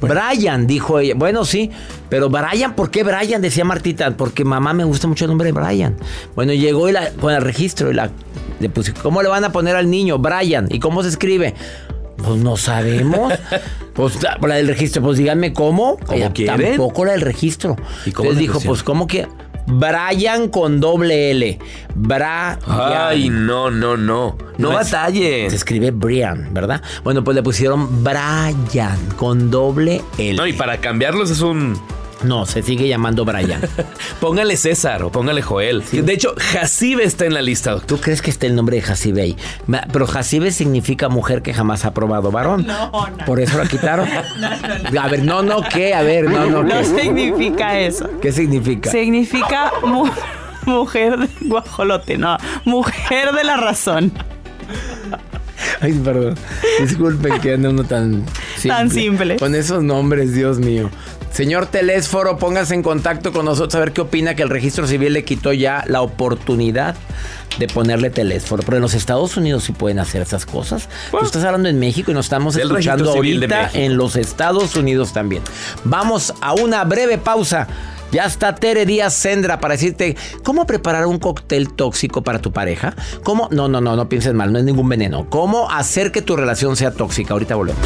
Brian, 0.00 0.66
dijo 0.66 0.98
ella. 0.98 1.14
Bueno, 1.16 1.44
sí, 1.44 1.70
pero 2.08 2.28
Brian, 2.28 2.74
¿por 2.74 2.90
qué 2.90 3.02
Brian? 3.02 3.40
Decía 3.40 3.64
Martita, 3.64 4.16
porque 4.16 4.44
mamá 4.44 4.72
me 4.72 4.84
gusta 4.84 5.06
mucho 5.06 5.24
el 5.24 5.30
nombre 5.30 5.46
de 5.46 5.52
Brian. 5.52 5.96
Bueno, 6.34 6.52
llegó 6.52 6.88
y 6.88 6.92
la, 6.92 7.10
con 7.12 7.32
el 7.32 7.42
registro 7.42 7.90
y 7.90 7.94
la, 7.94 8.10
le 8.60 8.68
puse, 8.68 8.92
¿cómo 8.94 9.22
le 9.22 9.28
van 9.28 9.44
a 9.44 9.52
poner 9.52 9.76
al 9.76 9.90
niño? 9.90 10.18
Brian. 10.18 10.68
¿Y 10.70 10.78
cómo 10.78 11.02
se 11.02 11.08
escribe? 11.08 11.54
Pues 12.16 12.38
no 12.38 12.56
sabemos. 12.56 13.32
pues 13.94 14.18
la, 14.22 14.54
del 14.54 14.68
registro, 14.68 15.02
pues 15.02 15.18
díganme 15.18 15.52
cómo. 15.52 15.96
¿Cómo 15.98 16.12
Ella? 16.12 16.32
Tampoco 16.32 17.04
la 17.04 17.12
del 17.12 17.20
registro. 17.20 17.76
¿Y 18.06 18.12
cómo 18.12 18.30
Entonces 18.30 18.38
dijo, 18.38 18.60
pues 18.60 18.82
¿cómo 18.82 19.06
que? 19.06 19.26
Brian 19.66 20.48
con 20.48 20.80
doble 20.80 21.30
L. 21.30 21.58
Brian. 21.94 22.58
Ay, 22.66 23.28
no, 23.30 23.70
no, 23.70 23.96
no. 23.96 24.36
No, 24.58 24.72
No 24.72 24.80
es-. 24.80 24.88
Se 24.88 25.56
escribe 25.56 25.90
Brian, 25.90 26.48
¿verdad? 26.52 26.82
Bueno, 27.04 27.24
pues 27.24 27.34
le 27.34 27.42
pusieron 27.42 28.02
Brian 28.04 28.98
con 29.16 29.50
doble 29.50 30.02
L. 30.18 30.36
No, 30.36 30.46
y 30.46 30.52
para 30.52 30.78
cambiarlos 30.78 31.30
es 31.30 31.40
un. 31.40 31.80
No, 32.24 32.46
se 32.46 32.62
sigue 32.62 32.88
llamando 32.88 33.24
Brian. 33.24 33.60
Póngale 34.20 34.56
César 34.56 35.02
o 35.02 35.10
póngale 35.10 35.42
Joel. 35.42 35.82
De 35.90 36.12
hecho, 36.12 36.34
Jacibe 36.38 37.04
está 37.04 37.24
en 37.26 37.34
la 37.34 37.42
lista, 37.42 37.72
doctor. 37.72 37.96
¿Tú 37.98 38.02
crees 38.02 38.22
que 38.22 38.30
está 38.30 38.46
el 38.46 38.54
nombre 38.54 38.76
de 38.76 38.82
Jacibe 38.82 39.22
ahí? 39.22 39.36
Pero 39.92 40.06
Jacibe 40.06 40.50
significa 40.52 41.08
mujer 41.08 41.42
que 41.42 41.52
jamás 41.52 41.84
ha 41.84 41.92
probado 41.92 42.30
varón. 42.30 42.66
No, 42.66 42.90
no. 42.92 43.24
Por 43.26 43.40
eso 43.40 43.58
la 43.58 43.66
quitaron. 43.66 44.08
A 45.00 45.08
ver, 45.08 45.24
no, 45.24 45.42
no, 45.42 45.62
¿qué? 45.62 45.94
A 45.94 46.02
ver, 46.02 46.30
no, 46.30 46.46
no, 46.46 46.62
No 46.62 46.68
¿qué? 46.78 46.84
significa 46.84 47.78
eso. 47.80 48.08
¿Qué 48.20 48.30
significa? 48.32 48.90
Significa 48.90 49.72
mu- 49.84 50.08
mujer 50.66 51.18
de 51.18 51.28
guajolote, 51.48 52.18
no, 52.18 52.36
mujer 52.64 53.32
de 53.32 53.42
la 53.44 53.56
razón. 53.56 54.12
Ay, 55.80 55.92
perdón. 56.04 56.34
Disculpen 56.80 57.40
que 57.40 57.54
ande 57.54 57.68
uno 57.68 57.84
tan 57.84 58.24
simple. 58.56 58.68
Tan 58.68 58.90
simple. 58.90 59.36
Con 59.36 59.54
esos 59.54 59.82
nombres, 59.82 60.32
Dios 60.34 60.58
mío. 60.58 60.90
Señor 61.32 61.66
Telésforo, 61.66 62.36
póngase 62.36 62.74
en 62.74 62.82
contacto 62.82 63.32
con 63.32 63.46
nosotros 63.46 63.74
a 63.76 63.80
ver 63.80 63.92
qué 63.92 64.02
opina 64.02 64.34
que 64.34 64.42
el 64.42 64.50
registro 64.50 64.86
civil 64.86 65.14
le 65.14 65.24
quitó 65.24 65.52
ya 65.54 65.82
la 65.86 66.02
oportunidad 66.02 66.94
de 67.58 67.68
ponerle 67.68 68.10
Telésforo. 68.10 68.62
Pero 68.62 68.76
en 68.76 68.82
los 68.82 68.92
Estados 68.92 69.36
Unidos 69.38 69.64
sí 69.64 69.72
pueden 69.72 69.98
hacer 69.98 70.20
esas 70.20 70.44
cosas. 70.44 70.88
Tú 71.10 71.24
estás 71.24 71.42
hablando 71.44 71.70
en 71.70 71.78
México 71.78 72.10
y 72.10 72.14
nos 72.14 72.26
estamos 72.26 72.56
escuchando 72.56 73.10
ahorita 73.10 73.70
en 73.72 73.96
los 73.96 74.16
Estados 74.16 74.76
Unidos 74.76 75.14
también. 75.14 75.42
Vamos 75.84 76.34
a 76.42 76.52
una 76.52 76.84
breve 76.84 77.16
pausa. 77.16 77.66
Ya 78.10 78.26
está 78.26 78.54
Tere 78.54 78.84
Díaz 78.84 79.14
Sendra 79.14 79.58
para 79.58 79.72
decirte 79.72 80.18
cómo 80.44 80.66
preparar 80.66 81.06
un 81.06 81.18
cóctel 81.18 81.72
tóxico 81.72 82.22
para 82.22 82.40
tu 82.42 82.52
pareja. 82.52 82.94
¿Cómo? 83.22 83.48
No, 83.50 83.68
no, 83.68 83.80
no, 83.80 83.96
no 83.96 84.08
pienses 84.10 84.34
mal, 84.34 84.52
no 84.52 84.58
es 84.58 84.64
ningún 84.64 84.86
veneno. 84.86 85.30
¿Cómo 85.30 85.70
hacer 85.70 86.12
que 86.12 86.20
tu 86.20 86.36
relación 86.36 86.76
sea 86.76 86.90
tóxica? 86.90 87.32
Ahorita 87.32 87.54
volvemos. 87.54 87.80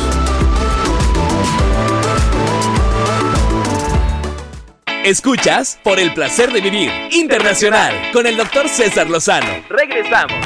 Escuchas 5.06 5.78
por 5.84 6.00
el 6.00 6.12
placer 6.14 6.52
de 6.52 6.60
vivir 6.60 6.90
internacional 7.12 7.94
con 8.12 8.26
el 8.26 8.36
doctor 8.36 8.68
César 8.68 9.08
Lozano. 9.08 9.46
Regresamos. 9.68 10.36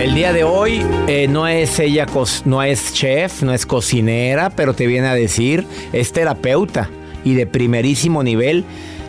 El 0.00 0.14
día 0.14 0.32
de 0.32 0.42
hoy 0.42 0.82
eh, 1.06 1.28
no 1.28 1.46
es 1.46 1.78
ella, 1.78 2.06
no 2.46 2.62
es 2.62 2.94
chef, 2.94 3.42
no 3.42 3.52
es 3.52 3.66
cocinera, 3.66 4.48
pero 4.48 4.72
te 4.72 4.86
viene 4.86 5.08
a 5.08 5.14
decir, 5.14 5.66
es 5.92 6.14
terapeuta 6.14 6.88
y 7.22 7.34
de 7.34 7.46
primerísimo 7.46 8.22
nivel. 8.22 8.64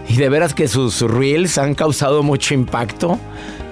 Y 0.10 0.18
de 0.18 0.28
veras 0.28 0.54
que 0.54 0.68
sus 0.68 1.00
reels 1.00 1.58
han 1.58 1.74
causado 1.74 2.22
mucho 2.22 2.54
impacto. 2.54 3.18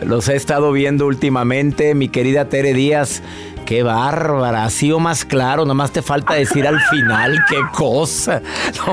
Los 0.06 0.30
he 0.30 0.38
estado 0.38 0.72
viendo 0.72 1.06
últimamente, 1.06 1.96
mi 1.96 2.08
querida 2.08 2.48
Tere 2.48 2.74
Díaz. 2.74 3.22
Qué 3.66 3.82
bárbara, 3.82 4.66
ha 4.66 4.70
sido 4.70 5.00
más 5.00 5.24
claro, 5.24 5.66
nomás 5.66 5.92
te 5.92 6.02
falta 6.02 6.34
decir 6.34 6.68
al 6.68 6.80
final 6.82 7.40
qué 7.50 7.58
cosa. 7.74 8.42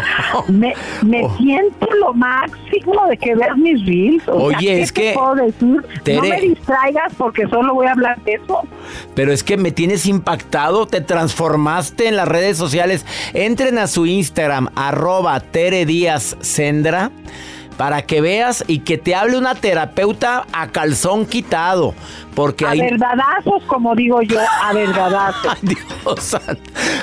Me, 0.49 0.75
oh. 1.23 1.37
siento 1.39 1.89
lo 2.01 2.15
máximo 2.15 3.07
de 3.09 3.17
que 3.17 3.35
veas 3.35 3.57
mis 3.57 3.85
reels. 3.85 4.23
Oye, 4.29 4.81
es 4.81 4.93
que. 4.93 5.13
Puedo 5.15 5.35
decir? 5.35 5.83
no 6.15 6.23
me 6.23 6.41
distraigas 6.41 7.13
porque 7.17 7.49
solo 7.49 7.75
voy 7.75 7.87
a 7.87 7.93
hablar 7.93 8.23
de 8.25 8.35
eso. 8.35 8.61
Pero 9.15 9.33
es 9.33 9.43
que 9.43 9.57
me 9.57 9.73
tienes 9.73 10.07
impactado, 10.07 10.87
te 10.87 11.01
transformaste 11.01 12.09
en 12.09 12.17
las 12.17 12.29
redes 12.29 12.57
sociales. 12.57 13.05
Entren 13.35 13.79
a 13.79 13.87
su 13.87 14.07
Instagram, 14.07 14.69
arroba 14.77 15.41
Tere 15.41 15.85
Díaz 15.85 16.37
Sendra 16.41 17.11
para 17.81 18.03
que 18.03 18.21
veas 18.21 18.63
y 18.67 18.81
que 18.81 18.99
te 18.99 19.15
hable 19.15 19.39
una 19.39 19.55
terapeuta 19.55 20.45
a 20.53 20.69
calzón 20.69 21.25
quitado. 21.25 21.95
Porque 22.35 22.67
a 22.67 22.73
verdadazos, 22.73 23.63
como 23.67 23.95
digo 23.95 24.21
yo, 24.21 24.39
a 24.39 24.71
verdadazos. 24.75 25.57
Dios 25.63 26.37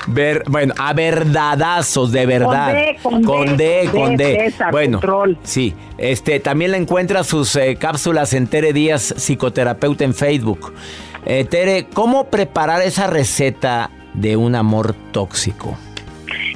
Ver, 0.05 0.43
bueno, 0.48 0.75
a 0.77 0.93
verdadazos, 0.93 2.12
de 2.12 2.27
verdad. 2.27 2.75
Con 3.01 3.57
D, 3.57 3.89
con 3.91 4.17
D. 4.17 4.53
bueno, 4.69 5.01
sí. 5.41 5.74
Este, 5.98 6.39
también 6.39 6.69
la 6.69 6.77
encuentra 6.77 7.24
sus 7.24 7.55
eh, 7.55 7.75
cápsulas 7.79 8.34
en 8.34 8.46
Tere 8.46 8.72
Díaz, 8.72 9.15
psicoterapeuta 9.17 10.03
en 10.03 10.13
Facebook. 10.13 10.75
Eh, 11.25 11.43
Tere, 11.46 11.88
¿cómo 11.91 12.25
preparar 12.25 12.84
esa 12.84 13.07
receta 13.07 13.89
de 14.13 14.38
un 14.38 14.53
amor 14.53 14.93
tóxico? 15.12 15.75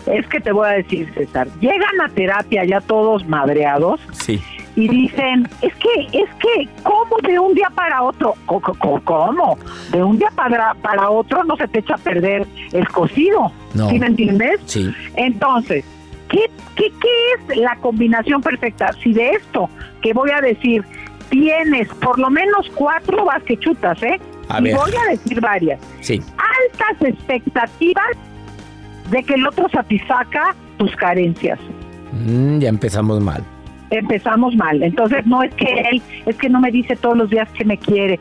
Es 0.07 0.27
que 0.27 0.39
te 0.39 0.51
voy 0.51 0.67
a 0.67 0.71
decir, 0.73 1.11
César, 1.13 1.47
llegan 1.59 2.01
a 2.03 2.09
terapia 2.09 2.63
ya 2.65 2.81
todos 2.81 3.27
madreados. 3.27 3.99
Sí. 4.13 4.41
Y 4.75 4.87
dicen, 4.87 5.47
es 5.61 5.73
que, 5.75 6.17
es 6.17 6.29
que, 6.35 6.67
¿cómo 6.83 7.17
de 7.23 7.37
un 7.37 7.53
día 7.53 7.69
para 7.75 8.03
otro? 8.03 8.35
¿Cómo? 8.45 9.57
De 9.91 10.01
un 10.01 10.17
día 10.17 10.31
para, 10.33 10.73
para 10.75 11.09
otro 11.09 11.43
no 11.43 11.57
se 11.57 11.67
te 11.67 11.79
echa 11.79 11.95
a 11.95 11.97
perder 11.97 12.47
el 12.71 12.87
cocido. 12.87 13.51
No. 13.73 13.89
¿Sí 13.89 13.99
me 13.99 14.07
entiendes? 14.07 14.61
Sí. 14.65 14.93
Entonces, 15.15 15.83
¿qué, 16.29 16.49
qué, 16.75 16.89
qué 17.01 17.53
es 17.53 17.57
la 17.57 17.75
combinación 17.77 18.41
perfecta? 18.41 18.93
Si 19.03 19.11
de 19.11 19.31
esto 19.31 19.69
que 20.01 20.13
voy 20.13 20.31
a 20.31 20.39
decir 20.39 20.85
tienes 21.29 21.87
por 21.95 22.19
lo 22.19 22.29
menos 22.29 22.69
cuatro 22.75 23.25
vas 23.25 23.41
que 23.43 23.57
chutas, 23.57 24.01
¿eh? 24.03 24.19
A 24.49 24.59
y 24.59 24.73
voy 24.73 24.91
a 25.07 25.11
decir 25.11 25.39
varias. 25.41 25.79
Sí. 26.01 26.21
Altas 26.37 27.07
expectativas 27.07 28.17
de 29.11 29.23
que 29.23 29.35
el 29.35 29.45
otro 29.45 29.69
satisfaga 29.69 30.55
tus 30.77 30.95
carencias. 30.95 31.59
Mm, 32.25 32.59
ya 32.59 32.69
empezamos 32.69 33.21
mal. 33.21 33.43
Empezamos 33.89 34.55
mal. 34.55 34.81
Entonces 34.81 35.25
no 35.25 35.43
es 35.43 35.53
que 35.55 35.81
él, 35.91 36.01
es 36.25 36.35
que 36.37 36.49
no 36.49 36.61
me 36.61 36.71
dice 36.71 36.95
todos 36.95 37.17
los 37.17 37.29
días 37.29 37.49
que 37.51 37.65
me 37.65 37.77
quiere. 37.77 38.19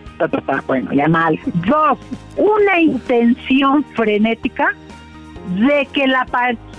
Bueno, 0.66 0.92
ya 0.92 1.08
mal. 1.08 1.38
Dos, 1.66 1.98
una 2.36 2.80
intención 2.80 3.84
frenética 3.94 4.74
de 5.56 5.86
que 5.92 6.06
la, 6.06 6.26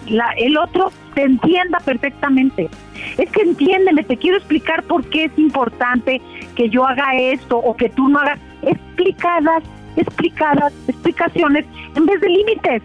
la, 0.08 0.32
el 0.38 0.58
otro 0.58 0.92
te 1.14 1.24
entienda 1.24 1.80
perfectamente. 1.80 2.70
Es 3.18 3.30
que 3.32 3.42
entiéndeme, 3.42 4.04
te 4.04 4.18
quiero 4.18 4.38
explicar 4.38 4.84
por 4.84 5.04
qué 5.06 5.26
es 5.26 5.38
importante 5.38 6.22
que 6.56 6.70
yo 6.70 6.86
haga 6.86 7.16
esto 7.16 7.58
o 7.58 7.76
que 7.76 7.90
tú 7.90 8.10
no 8.10 8.20
hagas 8.20 8.40
explicadas, 8.62 9.64
explicadas, 9.96 10.74
explicaciones 10.88 11.66
en 11.96 12.06
vez 12.06 12.22
de 12.22 12.30
límites. 12.30 12.84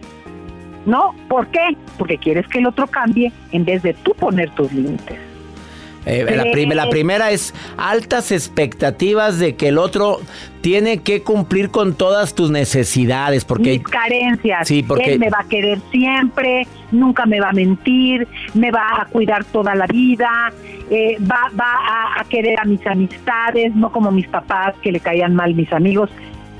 ¿No? 0.86 1.14
¿Por 1.28 1.48
qué? 1.48 1.76
Porque 1.98 2.16
quieres 2.18 2.46
que 2.48 2.58
el 2.58 2.66
otro 2.66 2.86
cambie 2.86 3.32
en 3.52 3.64
vez 3.64 3.82
de 3.82 3.92
tú 3.94 4.12
poner 4.14 4.50
tus 4.50 4.72
límites. 4.72 5.18
Eh, 6.06 6.24
la, 6.24 6.84
la, 6.84 6.88
primera 6.88 7.32
es 7.32 7.52
altas 7.76 8.30
expectativas 8.30 9.40
de 9.40 9.56
que 9.56 9.68
el 9.68 9.78
otro 9.78 10.20
tiene 10.60 10.98
que 10.98 11.22
cumplir 11.22 11.70
con 11.70 11.96
todas 11.96 12.32
tus 12.32 12.48
necesidades. 12.48 13.44
Porque, 13.44 13.70
Mis 13.70 13.82
carencias. 13.82 14.68
Sí, 14.68 14.84
porque, 14.84 15.14
Él 15.14 15.18
me 15.18 15.30
va 15.30 15.40
a 15.40 15.48
querer 15.48 15.80
siempre, 15.90 16.68
nunca 16.92 17.26
me 17.26 17.40
va 17.40 17.48
a 17.48 17.52
mentir, 17.52 18.28
me 18.54 18.70
va 18.70 19.02
a 19.02 19.06
cuidar 19.06 19.44
toda 19.46 19.74
la 19.74 19.86
vida, 19.88 20.52
eh, 20.90 21.16
va, 21.20 21.50
va 21.58 22.20
a, 22.20 22.24
querer 22.28 22.60
a 22.60 22.64
mis 22.64 22.86
amistades, 22.86 23.74
no 23.74 23.90
como 23.90 24.12
mis 24.12 24.28
papás 24.28 24.74
que 24.82 24.92
le 24.92 25.00
caían 25.00 25.34
mal 25.34 25.54
mis 25.54 25.72
amigos. 25.72 26.08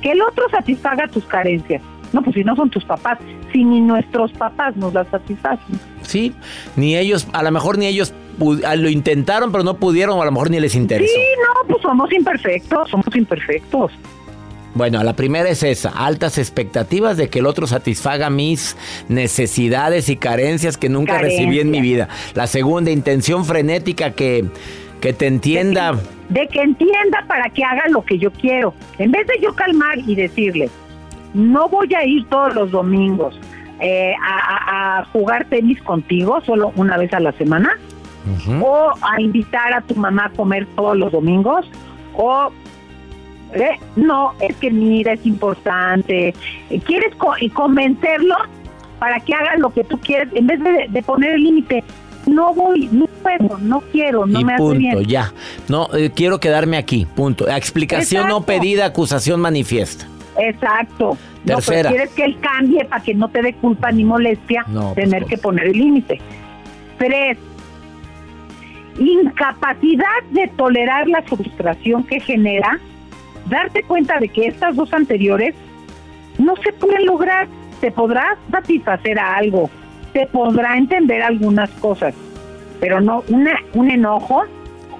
Que 0.02 0.10
el 0.10 0.22
otro 0.22 0.48
satisfaga 0.50 1.06
tus 1.06 1.24
carencias. 1.24 1.82
No, 2.12 2.22
pues 2.22 2.34
si 2.34 2.44
no 2.44 2.56
son 2.56 2.70
tus 2.70 2.84
papás, 2.84 3.18
si 3.52 3.64
ni 3.64 3.80
nuestros 3.80 4.32
papás 4.32 4.76
nos 4.76 4.94
las 4.94 5.08
satisfacen. 5.08 5.78
Sí, 6.02 6.32
ni 6.76 6.96
ellos, 6.96 7.26
a 7.32 7.42
lo 7.42 7.50
mejor 7.50 7.78
ni 7.78 7.86
ellos 7.86 8.14
ah, 8.64 8.76
lo 8.76 8.88
intentaron, 8.88 9.52
pero 9.52 9.64
no 9.64 9.74
pudieron, 9.74 10.18
o 10.18 10.22
a 10.22 10.24
lo 10.24 10.32
mejor 10.32 10.50
ni 10.50 10.60
les 10.60 10.74
interesó. 10.74 11.12
Sí, 11.12 11.20
no, 11.38 11.68
pues 11.68 11.82
somos 11.82 12.12
imperfectos, 12.12 12.90
somos 12.90 13.14
imperfectos. 13.14 13.92
Bueno, 14.74 15.02
la 15.02 15.14
primera 15.14 15.48
es 15.48 15.62
esa, 15.62 15.88
altas 15.88 16.36
expectativas 16.36 17.16
de 17.16 17.30
que 17.30 17.38
el 17.38 17.46
otro 17.46 17.66
satisfaga 17.66 18.28
mis 18.28 18.76
necesidades 19.08 20.10
y 20.10 20.16
carencias 20.16 20.76
que 20.76 20.90
nunca 20.90 21.16
recibí 21.16 21.60
en 21.60 21.70
mi 21.70 21.80
vida. 21.80 22.08
La 22.34 22.46
segunda, 22.46 22.90
intención 22.90 23.46
frenética 23.46 24.10
que, 24.10 24.44
que 25.00 25.14
te 25.14 25.28
entienda. 25.28 25.98
de 26.28 26.46
que 26.48 26.60
entienda 26.60 27.24
para 27.26 27.48
que 27.48 27.64
haga 27.64 27.84
lo 27.88 28.04
que 28.04 28.18
yo 28.18 28.30
quiero. 28.30 28.74
En 28.98 29.12
vez 29.12 29.26
de 29.26 29.40
yo 29.42 29.54
calmar 29.54 29.98
y 29.98 30.14
decirle, 30.14 30.68
no 31.36 31.68
voy 31.68 31.92
a 31.94 32.04
ir 32.04 32.26
todos 32.28 32.54
los 32.54 32.70
domingos 32.70 33.38
eh, 33.78 34.14
a, 34.22 35.04
jugar 35.12 35.46
tenis 35.50 35.80
contigo 35.82 36.40
solo 36.46 36.72
una 36.76 36.96
vez 36.96 37.12
a 37.12 37.20
la 37.20 37.32
semana, 37.32 37.78
o 38.60 38.90
a 39.02 39.20
invitar 39.20 39.72
a 39.72 39.82
tu 39.82 39.94
mamá 39.94 40.26
a 40.26 40.30
comer 40.30 40.66
todos 40.74 40.96
los 40.96 41.12
domingos, 41.12 41.66
o 42.14 42.50
eh, 43.52 43.78
no, 43.94 44.32
es 44.40 44.56
que 44.56 44.70
mira, 44.70 45.12
es 45.12 45.24
importante. 45.26 46.34
¿Quieres 46.84 47.14
convencerlo 47.52 48.34
para 48.98 49.20
que 49.20 49.34
haga 49.34 49.56
lo 49.58 49.70
que 49.70 49.84
tú 49.84 49.98
quieres 49.98 50.28
en 50.34 50.46
vez 50.46 50.58
de, 50.90 51.02
poner 51.02 51.34
el 51.34 51.44
límite? 51.44 51.84
No 52.26 52.52
voy, 52.54 52.88
no 52.90 53.06
puedo, 53.22 53.58
no 53.58 53.80
quiero, 53.92 54.26
no 54.26 54.40
me 54.40 54.54
hace 54.54 54.78
bien. 54.78 55.04
ya. 55.04 55.32
No, 55.68 55.88
eh, 55.94 56.10
quiero 56.12 56.40
quedarme 56.40 56.78
aquí, 56.78 57.06
punto. 57.14 57.46
Explicación 57.46 58.28
no 58.28 58.42
pedida, 58.42 58.86
acusación 58.86 59.40
manifiesta. 59.40 60.08
Exacto. 60.38 61.16
No, 61.44 61.58
pero 61.66 61.88
quieres 61.88 62.10
que 62.10 62.24
él 62.24 62.38
cambie 62.40 62.84
para 62.84 63.02
que 63.02 63.14
no 63.14 63.28
te 63.28 63.42
dé 63.42 63.54
culpa 63.54 63.92
ni 63.92 64.04
molestia 64.04 64.64
pues, 64.72 64.94
tener 64.94 65.24
que 65.26 65.38
poner 65.38 65.66
el 65.66 65.78
límite. 65.78 66.20
Tres, 66.98 67.38
incapacidad 68.98 70.22
de 70.30 70.48
tolerar 70.56 71.08
la 71.08 71.22
frustración 71.22 72.04
que 72.04 72.20
genera, 72.20 72.78
darte 73.48 73.82
cuenta 73.82 74.18
de 74.18 74.28
que 74.28 74.46
estas 74.48 74.74
dos 74.76 74.92
anteriores 74.92 75.54
no 76.38 76.56
se 76.56 76.72
pueden 76.72 77.06
lograr. 77.06 77.46
Te 77.80 77.90
podrás 77.90 78.38
satisfacer 78.50 79.18
a 79.18 79.36
algo, 79.36 79.70
te 80.12 80.26
podrá 80.26 80.78
entender 80.78 81.22
algunas 81.22 81.70
cosas, 81.72 82.14
pero 82.80 83.00
no 83.00 83.22
una 83.28 83.58
un 83.74 83.90
enojo, 83.90 84.44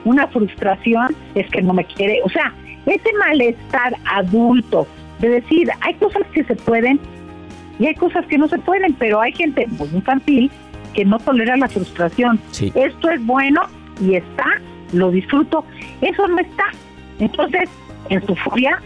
una 0.05 0.27
frustración 0.29 1.16
es 1.35 1.49
que 1.51 1.62
no 1.62 1.72
me 1.72 1.85
quiere, 1.87 2.20
o 2.22 2.29
sea, 2.29 2.53
ese 2.85 3.12
malestar 3.18 3.96
adulto 4.05 4.87
de 5.21 5.29
decir, 5.29 5.71
hay 5.81 5.95
cosas 5.95 6.23
que 6.33 6.45
se 6.45 6.55
pueden 6.55 7.01
y 7.79 7.87
hay 7.87 7.95
cosas 7.95 8.25
que 8.27 8.39
no 8.39 8.49
se 8.49 8.59
pueden, 8.59 8.95
pero 8.95 9.21
hay 9.21 9.33
gente 9.33 9.67
muy 9.69 9.89
infantil 9.93 10.51
que 10.95 11.05
no 11.05 11.19
tolera 11.19 11.57
la 11.57 11.69
frustración. 11.69 12.41
Esto 12.75 13.11
es 13.11 13.25
bueno 13.25 13.63
y 14.01 14.15
está, 14.15 14.47
lo 14.93 15.11
disfruto, 15.11 15.65
eso 16.01 16.27
no 16.27 16.39
está. 16.39 16.65
Entonces, 17.19 17.69
en 18.09 18.25
su 18.27 18.35
furia, 18.37 18.81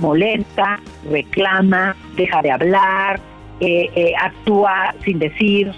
molesta, 0.00 0.80
reclama, 1.10 1.96
deja 2.16 2.42
de 2.42 2.50
hablar, 2.50 3.20
eh, 3.60 3.90
eh, 3.94 4.12
actúa 4.20 4.94
sin 5.04 5.18
decir, 5.18 5.72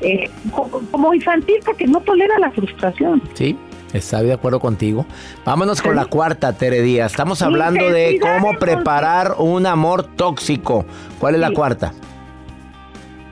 eh, 0.00 0.28
como, 0.52 0.80
como 0.90 1.14
infantil 1.14 1.56
porque 1.64 1.86
no 1.86 2.00
tolera 2.00 2.38
la 2.38 2.50
frustración. 2.50 3.22
Sí. 3.34 3.56
Estoy 3.92 4.26
de 4.26 4.32
acuerdo 4.32 4.60
contigo. 4.60 5.06
Vámonos 5.44 5.82
con 5.82 5.96
la 5.96 6.06
cuarta, 6.06 6.52
Tere 6.54 6.80
Díaz. 6.80 7.12
Estamos 7.12 7.42
hablando 7.42 7.90
de 7.90 8.18
cómo 8.20 8.58
preparar 8.58 9.34
un 9.38 9.66
amor 9.66 10.04
tóxico. 10.04 10.84
¿Cuál 11.18 11.34
es 11.34 11.40
la 11.40 11.50
cuarta? 11.50 11.92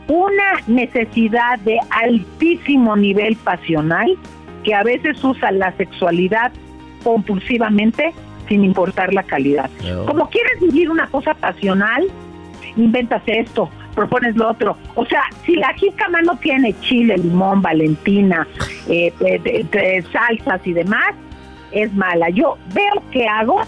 Una 0.08 0.60
necesidad 0.66 1.58
de 1.60 1.78
altísimo 1.90 2.96
nivel 2.96 3.36
pasional 3.36 4.18
que 4.64 4.74
a 4.74 4.82
veces 4.82 5.22
usa 5.24 5.50
la 5.52 5.72
sexualidad 5.76 6.52
compulsivamente 7.02 8.12
sin 8.48 8.64
importar 8.64 9.14
la 9.14 9.22
calidad. 9.22 9.70
Como 10.06 10.28
quieres 10.28 10.60
vivir 10.60 10.90
una 10.90 11.06
cosa 11.06 11.34
pasional, 11.34 12.08
inventas 12.76 13.22
esto, 13.26 13.70
propones 13.94 14.36
lo 14.36 14.50
otro. 14.50 14.76
O 14.94 15.04
sea, 15.06 15.22
si 15.44 15.56
la 15.56 15.72
jícama 15.74 16.22
no 16.22 16.36
tiene 16.36 16.74
chile, 16.80 17.16
limón, 17.18 17.62
valentina, 17.62 18.46
eh, 18.88 20.04
salsas 20.12 20.66
y 20.66 20.72
demás, 20.72 21.14
es 21.72 21.92
mala. 21.94 22.30
Yo 22.30 22.58
veo 22.74 23.02
qué 23.10 23.26
hago 23.26 23.60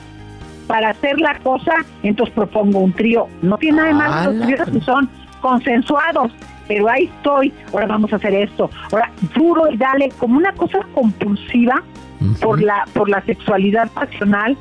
para 0.67 0.91
hacer 0.91 1.21
la 1.21 1.39
cosa, 1.41 1.75
entonces 2.03 2.35
propongo 2.35 2.81
un 2.81 2.93
trío. 2.93 3.29
No 3.43 3.59
tiene 3.59 3.79
nada 3.79 3.89
de 3.89 3.95
malo, 3.95 4.33
los 4.33 4.47
tríos 4.47 4.71
que 4.71 4.81
son 4.81 5.09
consensuados, 5.41 6.33
pero 6.69 6.89
ahí 6.89 7.11
estoy, 7.17 7.53
ahora 7.73 7.87
vamos 7.87 8.13
a 8.13 8.17
hacer 8.17 8.35
esto, 8.35 8.71
ahora 8.91 9.11
duro 9.35 9.71
y 9.71 9.77
dale, 9.77 10.11
como 10.19 10.39
una 10.39 10.53
cosa 10.53 10.79
compulsiva 10.95 11.83
por 12.41 12.63
la, 12.63 12.85
por 12.95 13.09
la 13.09 13.21
sexualidad 13.23 13.91
pasional, 13.91 14.57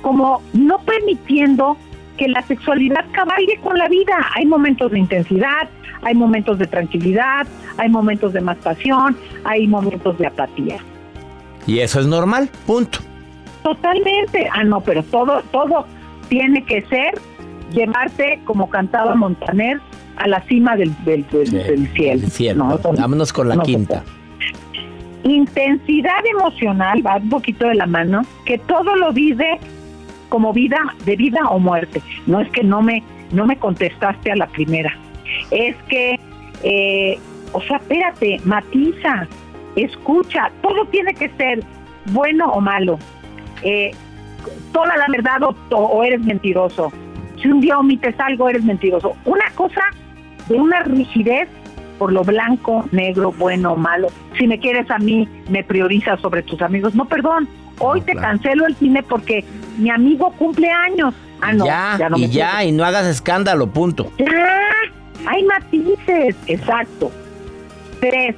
como 0.00 0.42
no 0.54 0.78
permitiendo 0.78 1.76
que 2.16 2.28
la 2.28 2.42
sexualidad 2.42 3.04
cabalgue 3.12 3.58
con 3.62 3.78
la 3.78 3.88
vida. 3.88 4.14
Hay 4.34 4.46
momentos 4.46 4.90
de 4.92 4.98
intensidad, 4.98 5.68
hay 6.02 6.14
momentos 6.14 6.58
de 6.58 6.66
tranquilidad, 6.66 7.46
hay 7.78 7.88
momentos 7.88 8.32
de 8.32 8.40
más 8.40 8.58
pasión, 8.58 9.16
hay 9.44 9.66
momentos 9.66 10.18
de 10.18 10.26
apatía. 10.26 10.78
Y 11.66 11.78
eso 11.78 12.00
es 12.00 12.06
normal, 12.06 12.50
punto. 12.66 12.98
Totalmente. 13.62 14.48
Ah, 14.52 14.64
no, 14.64 14.80
pero 14.80 15.02
todo, 15.04 15.42
todo 15.52 15.86
tiene 16.28 16.64
que 16.64 16.82
ser 16.82 17.14
llevarte, 17.72 18.40
como 18.44 18.68
cantaba 18.68 19.14
Montaner, 19.14 19.80
a 20.16 20.28
la 20.28 20.42
cima 20.42 20.76
del, 20.76 20.92
del, 21.04 21.24
cielo. 22.34 22.78
Vámonos 22.96 23.32
con 23.32 23.48
la 23.48 23.58
quinta. 23.58 24.02
Intensidad 25.24 26.26
emocional, 26.26 27.04
va 27.06 27.16
un 27.16 27.28
poquito 27.28 27.66
de 27.66 27.74
la 27.74 27.86
mano, 27.86 28.22
que 28.44 28.58
todo 28.58 28.96
lo 28.96 29.12
vive 29.12 29.58
como 30.32 30.54
vida, 30.54 30.78
de 31.04 31.14
vida 31.14 31.40
o 31.50 31.58
muerte. 31.58 32.00
No 32.26 32.40
es 32.40 32.50
que 32.52 32.64
no 32.64 32.80
me, 32.80 33.02
no 33.32 33.44
me 33.44 33.58
contestaste 33.58 34.32
a 34.32 34.36
la 34.36 34.46
primera. 34.46 34.96
Es 35.50 35.76
que, 35.90 36.18
eh, 36.62 37.18
o 37.52 37.60
sea, 37.60 37.76
espérate, 37.76 38.40
matiza, 38.44 39.28
escucha, 39.76 40.50
todo 40.62 40.86
tiene 40.86 41.12
que 41.12 41.28
ser 41.36 41.62
bueno 42.12 42.46
o 42.46 42.62
malo. 42.62 42.98
Eh, 43.62 43.90
toda 44.72 44.96
la 44.96 45.04
verdad 45.10 45.54
o, 45.70 46.02
eres 46.02 46.22
mentiroso. 46.22 46.90
Si 47.42 47.48
un 47.48 47.60
día 47.60 47.78
omites 47.78 48.18
algo, 48.18 48.48
eres 48.48 48.64
mentiroso. 48.64 49.14
Una 49.26 49.50
cosa 49.54 49.82
de 50.48 50.54
una 50.54 50.80
rigidez 50.84 51.46
por 51.98 52.10
lo 52.10 52.24
blanco, 52.24 52.86
negro, 52.90 53.32
bueno 53.32 53.74
o 53.74 53.76
malo. 53.76 54.08
Si 54.38 54.46
me 54.46 54.58
quieres 54.58 54.90
a 54.90 54.96
mí, 54.96 55.28
me 55.50 55.62
priorizas 55.62 56.18
sobre 56.20 56.42
tus 56.42 56.62
amigos. 56.62 56.94
No, 56.94 57.04
perdón, 57.04 57.46
hoy 57.82 58.00
te 58.00 58.14
cancelo 58.14 58.66
el 58.66 58.76
cine 58.76 59.02
porque 59.02 59.44
mi 59.78 59.90
amigo 59.90 60.32
cumple 60.38 60.70
años. 60.70 61.14
Ah, 61.40 61.52
no, 61.52 61.66
ya, 61.66 61.98
y 62.16 62.28
ya, 62.28 62.64
y 62.64 62.72
no 62.72 62.84
hagas 62.84 63.06
escándalo, 63.06 63.66
punto. 63.66 64.12
Ya, 64.18 64.60
hay 65.26 65.42
matices, 65.44 66.36
exacto. 66.46 67.10
Tres, 68.00 68.36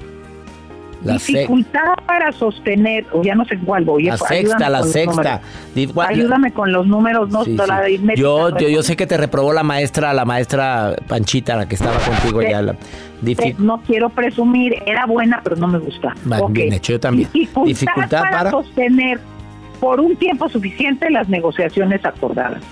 dificultad 1.13 1.95
para 2.07 2.33
sostener, 2.33 3.07
o 3.13 3.23
ya 3.23 3.35
no 3.35 3.45
sé 3.45 3.59
cuál 3.59 3.85
voy. 3.85 4.05
La 4.05 4.17
sexta, 4.17 4.69
la 4.69 4.83
sexta. 4.83 5.41
Ayúdame 6.07 6.53
con 6.53 6.73
los 6.73 6.87
números, 6.87 7.31
no 7.31 7.45
yo, 8.17 8.57
yo, 8.57 8.69
yo, 8.69 8.83
sé 8.83 8.97
que 8.97 9.07
te 9.07 9.17
reprobó 9.17 9.53
la 9.53 9.63
maestra, 9.63 10.13
la 10.15 10.25
maestra 10.25 10.97
Panchita, 11.07 11.57
la 11.57 11.69
que 11.69 11.75
estaba 11.75 11.99
contigo 11.99 12.43
ya. 12.43 12.63
no 13.59 13.83
quiero 13.87 14.09
presumir, 14.11 14.83
era 14.87 15.07
buena, 15.07 15.41
pero 15.43 15.57
no 15.57 15.69
me 15.69 15.79
gusta. 15.79 16.15
Bien 16.51 16.73
hecho, 16.73 16.93
yo 16.93 17.01
también. 17.01 17.29
Dificultad, 17.33 18.23
para, 18.23 18.51
sostener 18.51 19.21
por 19.85 20.01
un 20.01 20.17
tiempo 20.17 20.49
suficiente 20.49 21.11
las 21.11 21.29
negociaciones 21.29 22.03
acordadas. 22.07 22.63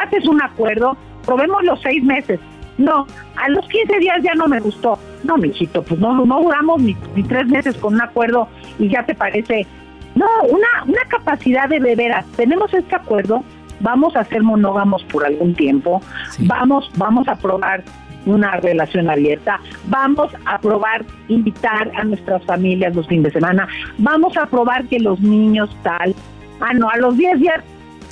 Haces 0.00 0.28
un 0.28 0.40
acuerdo, 0.40 0.96
probemos 1.26 1.64
los 1.64 1.80
seis 1.80 2.04
meses, 2.04 2.38
no, 2.78 3.04
a 3.36 3.48
los 3.48 3.66
15 3.66 3.98
días 3.98 4.18
ya 4.22 4.32
no 4.34 4.46
me 4.46 4.60
gustó. 4.60 4.96
No, 5.24 5.36
mijito, 5.38 5.82
pues 5.82 5.98
no, 5.98 6.24
no 6.24 6.40
duramos 6.40 6.80
ni, 6.80 6.94
tres 7.26 7.48
meses 7.48 7.76
con 7.78 7.94
un 7.94 8.00
acuerdo 8.00 8.46
y 8.78 8.88
ya 8.88 9.04
te 9.04 9.12
parece. 9.12 9.66
No, 10.14 10.26
una, 10.50 10.84
una 10.86 11.02
capacidad 11.08 11.68
de 11.68 11.80
beber. 11.80 12.14
Tenemos 12.36 12.72
este 12.72 12.94
acuerdo, 12.94 13.42
vamos 13.80 14.14
a 14.14 14.22
ser 14.22 14.44
monógamos 14.44 15.02
por 15.06 15.26
algún 15.26 15.56
tiempo, 15.56 16.00
vamos, 16.46 16.88
vamos 16.96 17.26
a 17.26 17.34
probar 17.34 17.82
una 18.24 18.52
relación 18.58 19.10
abierta, 19.10 19.58
vamos 19.88 20.30
a 20.44 20.60
probar 20.60 21.04
invitar 21.26 21.90
a 21.96 22.04
nuestras 22.04 22.44
familias 22.44 22.94
los 22.94 23.08
fines 23.08 23.24
de 23.24 23.32
semana, 23.32 23.66
vamos 23.98 24.36
a 24.36 24.46
probar 24.46 24.84
que 24.86 25.00
los 25.00 25.18
niños 25.20 25.76
tal, 25.82 26.14
ah 26.62 26.72
no, 26.74 26.88
a 26.88 26.96
los 26.96 27.16
10 27.16 27.40
días, 27.40 27.62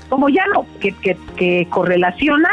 como 0.08 0.28
ya 0.28 0.44
no, 0.52 0.66
que, 0.80 0.92
que, 0.92 1.16
que 1.36 1.66
correlaciona, 1.70 2.48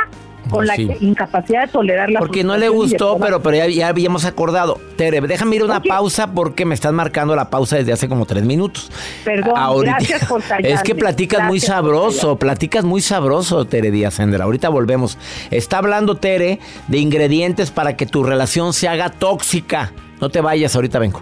con 0.50 0.66
la 0.66 0.76
incapacidad 0.76 1.66
de 1.66 1.68
tolerar 1.68 2.10
la 2.10 2.20
Porque 2.20 2.44
no 2.44 2.58
le 2.58 2.70
gustó, 2.70 3.18
pero, 3.20 3.42
pero 3.42 3.68
ya, 3.68 3.88
habíamos 3.88 4.26
acordado. 4.26 4.80
Tere, 4.96 5.22
déjame 5.22 5.58
ir 5.58 5.64
una 5.64 5.82
pausa 5.82 6.34
porque 6.34 6.66
me 6.66 6.74
están 6.74 6.96
marcando 6.96 7.36
la 7.36 7.50
pausa 7.50 7.78
desde 7.78 7.94
hace 7.94 8.08
como 8.08 8.26
tres 8.26 8.44
minutos. 8.44 8.92
Perdón, 9.24 9.82
gracias 9.82 10.26
por 10.26 10.42
Es 10.60 10.84
que 10.84 10.96
platicas 10.96 11.46
muy 11.46 11.60
sabroso, 11.60 12.38
platicas 12.38 12.84
muy 12.84 13.02
sabroso, 13.02 13.66
Tere 13.66 13.92
Díaz 13.92 14.16
Sender. 14.16 14.42
Ahorita 14.42 14.70
volvemos. 14.70 15.18
Está 15.52 15.80
hablando 15.80 16.16
Tere 16.16 16.60
de 16.88 16.98
ingredientes 16.98 17.72
para 17.72 17.96
que 17.96 18.06
tu 18.06 18.24
relación 18.24 18.74
se 18.74 18.88
haga 18.88 19.10
tóxica. 19.10 19.92
No 20.20 20.30
te 20.30 20.42
vayas, 20.42 20.76
ahorita 20.76 21.00
vengo. 21.00 21.22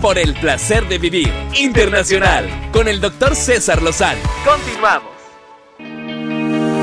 por 0.00 0.18
el 0.18 0.34
placer 0.34 0.86
de 0.88 0.98
vivir 0.98 1.32
internacional 1.58 2.46
con 2.72 2.88
el 2.88 3.00
doctor 3.00 3.34
César 3.34 3.82
Lozano. 3.82 4.20
Continuamos. 4.44 5.08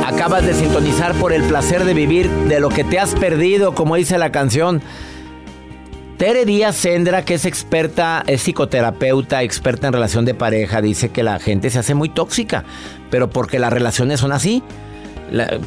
Acabas 0.06 0.45
de 0.45 0.54
sintonizar 0.54 1.13
por 1.15 1.34
el 1.34 1.43
placer 1.43 1.86
de 1.86 1.93
vivir 1.93 2.30
de 2.30 2.60
lo 2.60 2.69
que 2.69 2.84
te 2.84 2.99
has 2.99 3.15
perdido, 3.15 3.73
como 3.73 3.95
dice 3.95 4.17
la 4.17 4.32
canción. 4.32 4.82
Tere 6.17 6.45
Díaz 6.45 6.75
Sendra, 6.75 7.25
que 7.25 7.34
es 7.34 7.45
experta, 7.45 8.23
es 8.28 8.41
psicoterapeuta, 8.41 9.43
experta 9.43 9.88
en 9.88 9.93
relación 9.93 10.23
de 10.25 10.34
pareja, 10.34 10.82
dice 10.82 11.10
que 11.10 11.23
la 11.23 11.39
gente 11.39 11.69
se 11.69 11.80
hace 11.80 11.93
muy 11.93 12.10
tóxica, 12.10 12.63
pero 13.10 13.30
porque 13.30 13.60
las 13.60 13.73
relaciones 13.73 14.19
son 14.19 14.32
así. 14.32 14.63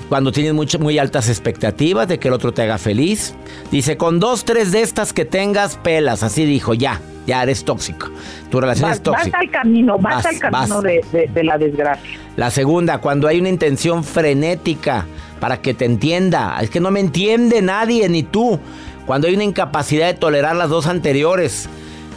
cuando 0.08 0.32
tienes 0.32 0.54
muy 0.78 0.98
altas 0.98 1.28
expectativas 1.28 2.08
de 2.08 2.18
que 2.18 2.28
el 2.28 2.34
otro 2.34 2.52
te 2.52 2.62
haga 2.62 2.78
feliz. 2.78 3.34
Dice, 3.70 3.96
con 3.96 4.20
dos, 4.20 4.44
tres 4.44 4.72
de 4.72 4.82
estas 4.82 5.12
que 5.12 5.24
tengas, 5.24 5.76
pelas. 5.76 6.22
Así 6.22 6.44
dijo, 6.44 6.74
ya, 6.74 7.00
ya 7.28 7.42
eres 7.42 7.64
tóxico. 7.64 8.08
Tu 8.50 8.60
relación 8.60 8.90
es 8.90 9.02
tóxica. 9.02 9.38
Vas 9.38 9.46
al 9.46 9.50
camino, 9.50 9.98
vas, 9.98 10.26
al 10.26 10.38
camino 10.38 10.80
de, 10.80 11.28
de, 11.32 11.44
la 11.44 11.58
desgracia. 11.58 12.18
La 12.36 12.50
segunda, 12.50 12.98
cuando 12.98 13.28
hay 13.28 13.38
una 13.38 13.50
intención 13.50 14.02
frenética 14.02 15.06
para 15.38 15.60
que 15.60 15.74
te 15.74 15.84
entienda. 15.84 16.58
Es 16.60 16.70
que 16.70 16.80
no 16.80 16.90
me 16.90 17.00
entiende 17.00 17.62
nadie, 17.62 18.08
ni 18.08 18.22
tú. 18.22 18.58
Cuando 19.06 19.28
hay 19.28 19.34
una 19.34 19.44
incapacidad 19.44 20.06
de 20.06 20.14
tolerar 20.14 20.56
las 20.56 20.70
dos 20.70 20.86
anteriores. 20.86 21.68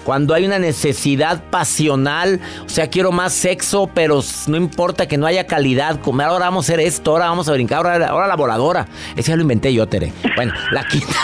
Cuando 0.05 0.33
hay 0.33 0.45
una 0.45 0.57
necesidad 0.57 1.43
pasional, 1.51 2.39
o 2.65 2.69
sea, 2.69 2.87
quiero 2.87 3.11
más 3.11 3.33
sexo, 3.33 3.87
pero 3.93 4.21
no 4.47 4.57
importa 4.57 5.07
que 5.07 5.17
no 5.17 5.27
haya 5.27 5.45
calidad. 5.45 5.99
Como 5.99 6.21
ahora 6.23 6.45
vamos 6.45 6.65
a 6.65 6.73
hacer 6.73 6.79
esto, 6.79 7.11
ahora 7.11 7.25
vamos 7.29 7.47
a 7.49 7.51
brincar, 7.51 7.85
ahora, 7.85 8.07
ahora 8.07 8.27
la 8.27 8.35
voladora. 8.35 8.87
Ese 9.15 9.29
ya 9.29 9.35
lo 9.35 9.43
inventé 9.43 9.73
yo, 9.73 9.87
Tere. 9.87 10.11
Bueno, 10.35 10.53
la 10.71 10.87
quinta. 10.87 11.15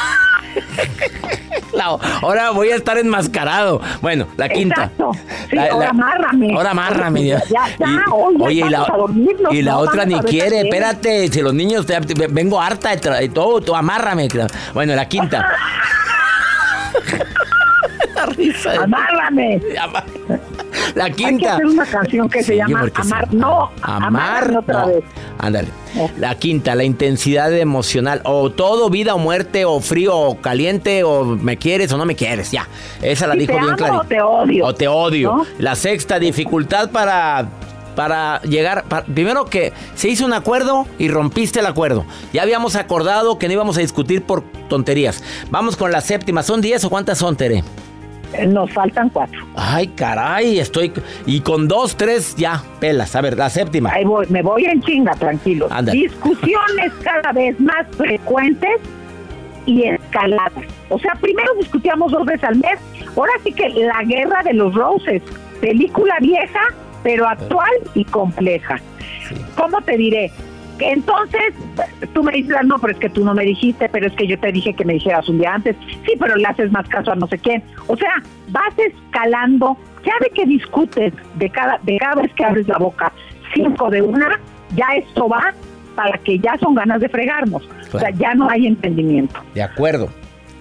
Ahora 2.21 2.51
voy 2.51 2.69
a 2.69 2.75
estar 2.75 2.97
enmascarado. 2.97 3.81
Bueno, 4.01 4.27
la 4.37 4.49
quinta. 4.49 4.83
Exacto. 4.83 5.11
Sí, 5.49 5.55
La- 5.55 5.63
ahora 5.71 5.85
la- 5.85 5.89
amárrame. 5.91 6.53
Ahora 6.55 6.71
amárrame. 6.71 7.25
Ya, 7.25 7.41
ya, 7.49 7.65
Y- 7.79 8.11
oye, 8.11 8.37
oye, 8.43 8.53
y 8.55 8.69
la, 8.69 8.79
vamos 8.79 8.89
a 8.93 8.97
dormirnos, 8.97 9.53
y 9.53 9.61
la 9.61 9.71
no, 9.71 9.77
otra 9.79 10.05
ni 10.05 10.19
quiere. 10.21 10.61
Espérate, 10.61 11.27
si 11.29 11.41
los 11.41 11.53
niños, 11.53 11.85
te- 11.85 11.99
te- 12.01 12.27
vengo 12.27 12.59
harta 12.61 12.95
de 12.95 13.29
todo, 13.29 13.61
tú 13.61 13.75
amárrame. 13.75 14.27
Bueno, 14.73 14.95
la 14.95 15.07
quinta. 15.07 15.47
La 18.15 18.25
risa. 18.25 18.71
de- 18.71 18.77
Amárrame. 18.77 19.61
La 20.95 21.05
Hay 21.05 21.11
que 21.11 21.23
quinta. 21.25 21.53
hacer 21.53 21.65
una 21.65 21.85
canción 21.85 22.29
que 22.29 22.43
se 22.43 22.55
llama 22.57 22.85
se- 22.85 22.91
Amar. 23.01 23.33
No, 23.33 23.71
Amar. 23.81 24.57
otra 24.57 24.81
no. 24.81 24.87
vez. 24.87 25.03
Ándale. 25.39 25.67
La 26.17 26.35
quinta, 26.35 26.75
la 26.75 26.83
intensidad 26.83 27.51
emocional. 27.53 28.21
O 28.23 28.51
todo, 28.51 28.89
vida 28.89 29.15
o 29.15 29.17
muerte, 29.17 29.65
o 29.65 29.79
frío 29.79 30.15
o 30.17 30.37
caliente, 30.41 31.03
o 31.03 31.23
me 31.25 31.57
quieres 31.57 31.91
o 31.91 31.97
no 31.97 32.05
me 32.05 32.15
quieres. 32.15 32.51
Ya. 32.51 32.67
Esa 33.01 33.27
la 33.27 33.33
Si 33.33 33.39
dijo 33.39 33.53
te 33.53 33.59
bien 33.59 33.69
amo 33.69 33.77
clarito. 33.77 34.01
o 34.01 34.03
te 34.05 34.21
odio. 34.21 34.65
O 34.65 34.73
te 34.75 34.87
odio. 34.87 35.35
¿No? 35.37 35.45
La 35.59 35.75
sexta, 35.75 36.19
dificultad 36.19 36.89
para. 36.91 37.47
Para 37.95 38.39
llegar, 38.43 38.83
primero 39.11 39.45
que 39.45 39.73
se 39.95 40.07
hizo 40.07 40.23
un 40.23 40.31
acuerdo 40.33 40.85
y 40.99 41.07
rompiste 41.09 41.61
el 41.61 41.65
acuerdo. 41.65 42.05
Ya 42.31 42.43
habíamos 42.43 42.75
acordado 42.75 43.39
que 43.39 43.47
no 43.47 43.53
íbamos 43.53 43.75
a 43.75 43.79
discutir 43.81 44.21
por 44.21 44.43
tonterías. 44.69 45.23
Vamos 45.49 45.75
con 45.75 45.91
la 45.91 45.99
séptima. 46.01 46.43
¿Son 46.43 46.61
10 46.61 46.83
o 46.85 46.91
cuántas 46.91 47.17
son, 47.17 47.35
Tere? 47.35 47.63
Eh, 48.33 48.45
Nos 48.47 48.71
faltan 48.71 49.09
cuatro. 49.09 49.39
Ay, 49.55 49.87
caray, 49.87 50.59
estoy. 50.59 50.91
Y 51.25 51.39
con 51.41 51.67
dos, 51.67 51.95
tres, 51.95 52.35
ya, 52.35 52.61
pelas. 52.79 53.15
A 53.15 53.21
ver, 53.21 53.37
la 53.37 53.49
séptima. 53.49 53.91
Ahí 53.93 54.03
voy, 54.05 54.25
me 54.29 54.41
voy 54.41 54.65
en 54.65 54.81
chinga, 54.81 55.13
tranquilo. 55.15 55.67
Discusiones 55.91 56.91
cada 57.03 57.31
vez 57.31 57.59
más 57.59 57.87
frecuentes 57.95 58.79
y 59.65 59.83
escaladas. 59.83 60.51
O 60.89 60.99
sea, 60.99 61.13
primero 61.15 61.53
discutíamos 61.55 62.11
dos 62.11 62.25
veces 62.25 62.43
al 62.43 62.55
mes. 62.57 62.79
Ahora 63.15 63.31
sí 63.43 63.51
que 63.51 63.69
la 63.69 64.03
guerra 64.03 64.43
de 64.43 64.53
los 64.53 64.73
roses. 64.73 65.21
Película 65.61 66.15
vieja, 66.21 66.59
pero 67.03 67.27
actual 67.27 67.71
y 67.95 68.05
compleja. 68.05 68.79
¿Cómo 69.55 69.81
te 69.81 69.97
diré? 69.97 70.31
Entonces 70.79 71.53
tú 72.13 72.23
me 72.23 72.31
dices, 72.33 72.55
"Ah, 72.59 72.63
no, 72.63 72.77
pero 72.79 72.93
es 72.93 72.99
que 72.99 73.09
tú 73.09 73.23
no 73.25 73.33
me 73.33 73.43
dijiste, 73.43 73.89
pero 73.89 74.07
es 74.07 74.13
que 74.13 74.27
yo 74.27 74.37
te 74.39 74.51
dije 74.51 74.73
que 74.73 74.85
me 74.85 74.93
dijeras 74.93 75.27
un 75.29 75.39
día 75.39 75.53
antes. 75.55 75.75
Sí, 76.05 76.13
pero 76.19 76.35
le 76.35 76.45
haces 76.45 76.71
más 76.71 76.87
caso 76.87 77.11
a 77.11 77.15
no 77.15 77.27
sé 77.27 77.37
quién. 77.39 77.63
O 77.87 77.95
sea, 77.97 78.21
vas 78.49 78.73
escalando. 78.77 79.77
Ya 80.05 80.13
de 80.21 80.29
que 80.29 80.45
discutes 80.45 81.13
de 81.35 81.49
cada, 81.49 81.79
de 81.83 81.97
cada 81.97 82.21
vez 82.21 82.33
que 82.33 82.45
abres 82.45 82.67
la 82.67 82.77
boca, 82.77 83.11
cinco 83.53 83.89
de 83.89 84.01
una, 84.01 84.39
ya 84.75 84.85
esto 84.95 85.27
va 85.27 85.53
para 85.95 86.17
que 86.19 86.39
ya 86.39 86.57
son 86.59 86.75
ganas 86.75 87.01
de 87.01 87.09
fregarnos. 87.09 87.67
O 87.91 87.99
sea, 87.99 88.11
ya 88.11 88.33
no 88.35 88.49
hay 88.49 88.67
entendimiento. 88.67 89.39
De 89.53 89.63
acuerdo. 89.63 90.09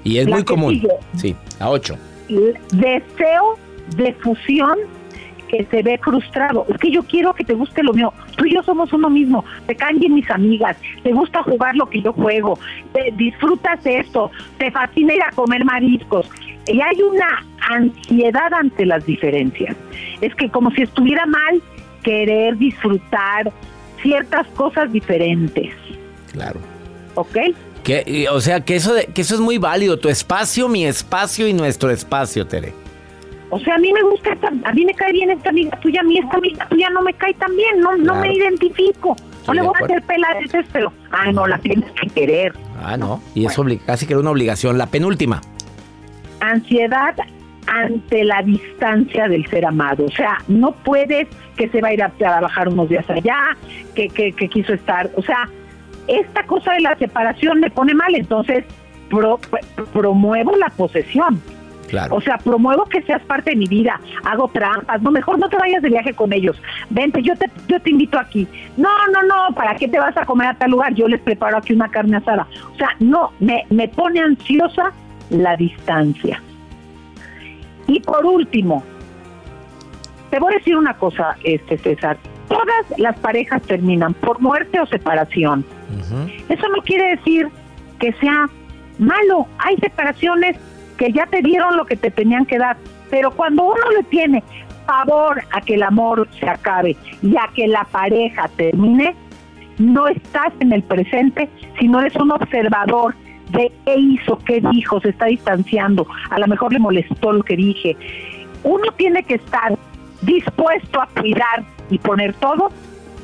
Y 0.02 0.18
es 0.18 0.26
La 0.26 0.36
muy 0.36 0.44
común. 0.44 0.72
sigue. 0.74 0.88
Sí, 1.14 1.36
a 1.60 1.68
ocho. 1.70 1.96
deseo 2.72 3.58
de 3.96 4.12
fusión 4.14 4.76
que 5.46 5.64
se 5.70 5.82
ve 5.82 5.98
frustrado. 6.02 6.66
Es 6.68 6.78
que 6.78 6.90
yo 6.90 7.02
quiero 7.04 7.34
que 7.34 7.44
te 7.44 7.54
guste 7.54 7.82
lo 7.82 7.92
mío. 7.92 8.12
Tú 8.36 8.44
y 8.46 8.54
yo 8.54 8.62
somos 8.62 8.92
uno 8.92 9.08
mismo. 9.10 9.44
Te 9.66 9.74
caen 9.74 9.98
bien 9.98 10.14
mis 10.14 10.30
amigas. 10.30 10.76
Te 11.02 11.12
gusta 11.12 11.42
jugar 11.42 11.74
lo 11.76 11.88
que 11.88 12.02
yo 12.02 12.12
juego. 12.12 12.58
Te 12.92 13.12
disfrutas 13.16 13.80
esto. 13.84 14.30
Te 14.58 14.70
fascina 14.70 15.14
ir 15.14 15.22
a 15.22 15.30
comer 15.32 15.64
mariscos. 15.64 16.28
Y 16.66 16.80
hay 16.80 17.00
una 17.02 17.44
ansiedad 17.70 18.52
ante 18.52 18.86
las 18.86 19.04
diferencias. 19.06 19.76
Es 20.20 20.34
que 20.34 20.48
como 20.50 20.70
si 20.72 20.82
estuviera 20.82 21.26
mal 21.26 21.62
querer 22.02 22.56
disfrutar 22.56 23.52
ciertas 24.02 24.46
cosas 24.48 24.92
diferentes. 24.92 25.72
Claro. 26.32 26.60
¿Ok? 27.14 27.36
Que, 27.82 28.26
o 28.30 28.40
sea, 28.40 28.60
que 28.60 28.76
eso, 28.76 28.92
de- 28.94 29.06
que 29.06 29.20
eso 29.22 29.34
es 29.34 29.40
muy 29.40 29.58
válido. 29.58 29.98
Tu 29.98 30.08
espacio, 30.08 30.68
mi 30.68 30.84
espacio 30.84 31.46
y 31.46 31.52
nuestro 31.52 31.90
espacio, 31.90 32.46
Tere. 32.46 32.72
O 33.50 33.58
sea, 33.60 33.76
a 33.76 33.78
mí 33.78 33.92
me 33.92 34.02
gusta 34.02 34.32
esta, 34.32 34.48
a 34.48 34.72
mí 34.72 34.84
me 34.84 34.92
cae 34.94 35.12
bien 35.12 35.30
esta 35.30 35.50
amiga 35.50 35.78
tuya, 35.80 36.00
a 36.00 36.04
mí 36.04 36.18
esta 36.18 36.36
amiga 36.36 36.66
tuya 36.68 36.90
no 36.90 37.02
me 37.02 37.12
cae 37.14 37.32
tan 37.34 37.54
bien, 37.56 37.78
no, 37.80 37.96
no 37.96 38.16
me 38.16 38.32
identifico. 38.32 39.14
No 39.46 39.54
le 39.54 39.60
de 39.60 39.66
voy 39.68 39.76
a 39.80 39.84
hacer 39.84 40.02
peladeces, 40.02 40.66
pero, 40.72 40.92
ay, 41.12 41.32
no, 41.32 41.46
la 41.46 41.58
tienes 41.58 41.88
que 41.92 42.08
querer. 42.08 42.52
Ah, 42.82 42.96
no. 42.96 43.22
Y 43.36 43.46
es 43.46 43.56
obli- 43.56 43.80
casi 43.86 44.04
que 44.04 44.14
era 44.14 44.20
una 44.20 44.32
obligación. 44.32 44.76
La 44.76 44.86
penúltima. 44.86 45.40
Ansiedad 46.40 47.14
ante 47.68 48.24
la 48.24 48.42
distancia 48.42 49.28
del 49.28 49.46
ser 49.48 49.64
amado. 49.66 50.04
O 50.06 50.10
sea, 50.10 50.38
no 50.48 50.72
puedes 50.72 51.28
que 51.56 51.68
se 51.68 51.80
va 51.80 51.88
a 51.88 51.94
ir 51.94 52.02
a 52.02 52.10
trabajar 52.10 52.68
unos 52.68 52.88
días 52.88 53.08
allá, 53.08 53.56
que, 53.94 54.08
que, 54.08 54.32
que 54.32 54.48
quiso 54.48 54.72
estar. 54.74 55.10
O 55.16 55.22
sea, 55.22 55.48
esta 56.08 56.44
cosa 56.44 56.72
de 56.72 56.80
la 56.80 56.96
separación 56.96 57.60
me 57.60 57.70
pone 57.70 57.94
mal, 57.94 58.14
entonces 58.14 58.64
pro- 59.08 59.40
promuevo 59.92 60.54
la 60.56 60.68
posesión. 60.70 61.40
Claro. 61.88 62.16
O 62.16 62.20
sea, 62.20 62.38
promuevo 62.38 62.84
que 62.86 63.02
seas 63.02 63.22
parte 63.22 63.50
de 63.50 63.56
mi 63.56 63.66
vida, 63.66 64.00
hago 64.24 64.48
trampas, 64.48 65.00
no, 65.02 65.10
mejor 65.10 65.38
no 65.38 65.48
te 65.48 65.56
vayas 65.56 65.82
de 65.82 65.88
viaje 65.88 66.14
con 66.14 66.32
ellos, 66.32 66.60
vente, 66.90 67.22
yo 67.22 67.36
te, 67.36 67.50
yo 67.68 67.80
te 67.80 67.90
invito 67.90 68.18
aquí. 68.18 68.46
No, 68.76 68.90
no, 69.12 69.22
no, 69.22 69.54
¿para 69.54 69.74
qué 69.76 69.88
te 69.88 69.98
vas 69.98 70.16
a 70.16 70.26
comer 70.26 70.48
a 70.48 70.54
tal 70.54 70.70
lugar? 70.70 70.94
Yo 70.94 71.06
les 71.08 71.20
preparo 71.20 71.58
aquí 71.58 71.72
una 71.72 71.88
carne 71.88 72.16
asada. 72.16 72.46
O 72.72 72.76
sea, 72.76 72.90
no, 72.98 73.32
me, 73.38 73.64
me 73.70 73.88
pone 73.88 74.20
ansiosa 74.20 74.92
la 75.30 75.56
distancia. 75.56 76.42
Y 77.86 78.00
por 78.00 78.24
último, 78.26 78.82
te 80.30 80.38
voy 80.38 80.54
a 80.54 80.58
decir 80.58 80.76
una 80.76 80.94
cosa, 80.94 81.36
este 81.44 81.78
César, 81.78 82.16
todas 82.48 82.98
las 82.98 83.16
parejas 83.18 83.62
terminan 83.62 84.14
por 84.14 84.40
muerte 84.40 84.80
o 84.80 84.86
separación. 84.86 85.64
Eso 86.48 86.68
no 86.68 86.82
quiere 86.82 87.16
decir 87.16 87.48
que 87.98 88.12
sea 88.14 88.48
malo. 88.98 89.46
Hay 89.58 89.76
separaciones 89.76 90.56
que 90.96 91.12
ya 91.12 91.26
te 91.26 91.42
dieron 91.42 91.76
lo 91.76 91.86
que 91.86 91.96
te 91.96 92.10
tenían 92.10 92.46
que 92.46 92.58
dar. 92.58 92.76
Pero 93.10 93.30
cuando 93.30 93.64
uno 93.64 93.90
le 93.96 94.02
tiene 94.04 94.42
favor 94.86 95.42
a 95.52 95.60
que 95.60 95.74
el 95.74 95.82
amor 95.82 96.28
se 96.38 96.48
acabe 96.48 96.96
y 97.22 97.36
a 97.36 97.48
que 97.54 97.66
la 97.66 97.84
pareja 97.84 98.48
termine, 98.56 99.14
no 99.78 100.08
estás 100.08 100.52
en 100.60 100.72
el 100.72 100.82
presente, 100.82 101.48
sino 101.78 102.00
eres 102.00 102.16
un 102.16 102.30
observador 102.32 103.14
de 103.50 103.72
qué 103.84 103.94
hizo, 103.96 104.38
qué 104.38 104.60
dijo, 104.72 105.00
se 105.00 105.10
está 105.10 105.26
distanciando, 105.26 106.06
a 106.30 106.38
lo 106.38 106.46
mejor 106.46 106.72
le 106.72 106.78
molestó 106.78 107.32
lo 107.32 107.42
que 107.42 107.56
dije. 107.56 107.96
Uno 108.64 108.90
tiene 108.96 109.22
que 109.22 109.34
estar 109.34 109.76
dispuesto 110.22 111.00
a 111.00 111.06
cuidar 111.08 111.64
y 111.90 111.98
poner 111.98 112.34
todo, 112.34 112.70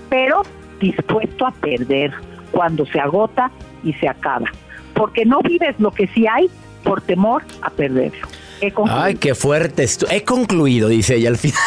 pero 0.09 0.43
dispuesto 0.81 1.47
a 1.47 1.51
perder 1.53 2.13
cuando 2.53 2.87
se 2.87 3.01
agota 3.01 3.51
y 3.83 3.93
se 3.95 4.09
acaba. 4.09 4.47
Porque 4.95 5.25
no 5.25 5.41
vives 5.41 5.75
lo 5.81 5.91
que 5.91 6.07
sí 6.09 6.27
hay 6.27 6.51
por 6.83 7.01
temor 7.03 7.43
a 7.63 7.71
perderlo. 7.71 8.27
He 8.61 8.71
concluido. 8.71 9.03
Ay, 9.05 9.15
qué 9.17 9.35
fuerte. 9.35 9.87
He 10.11 10.23
concluido, 10.25 10.89
dice 10.89 11.17
ella 11.17 11.31
al 11.31 11.37
final. 11.39 11.59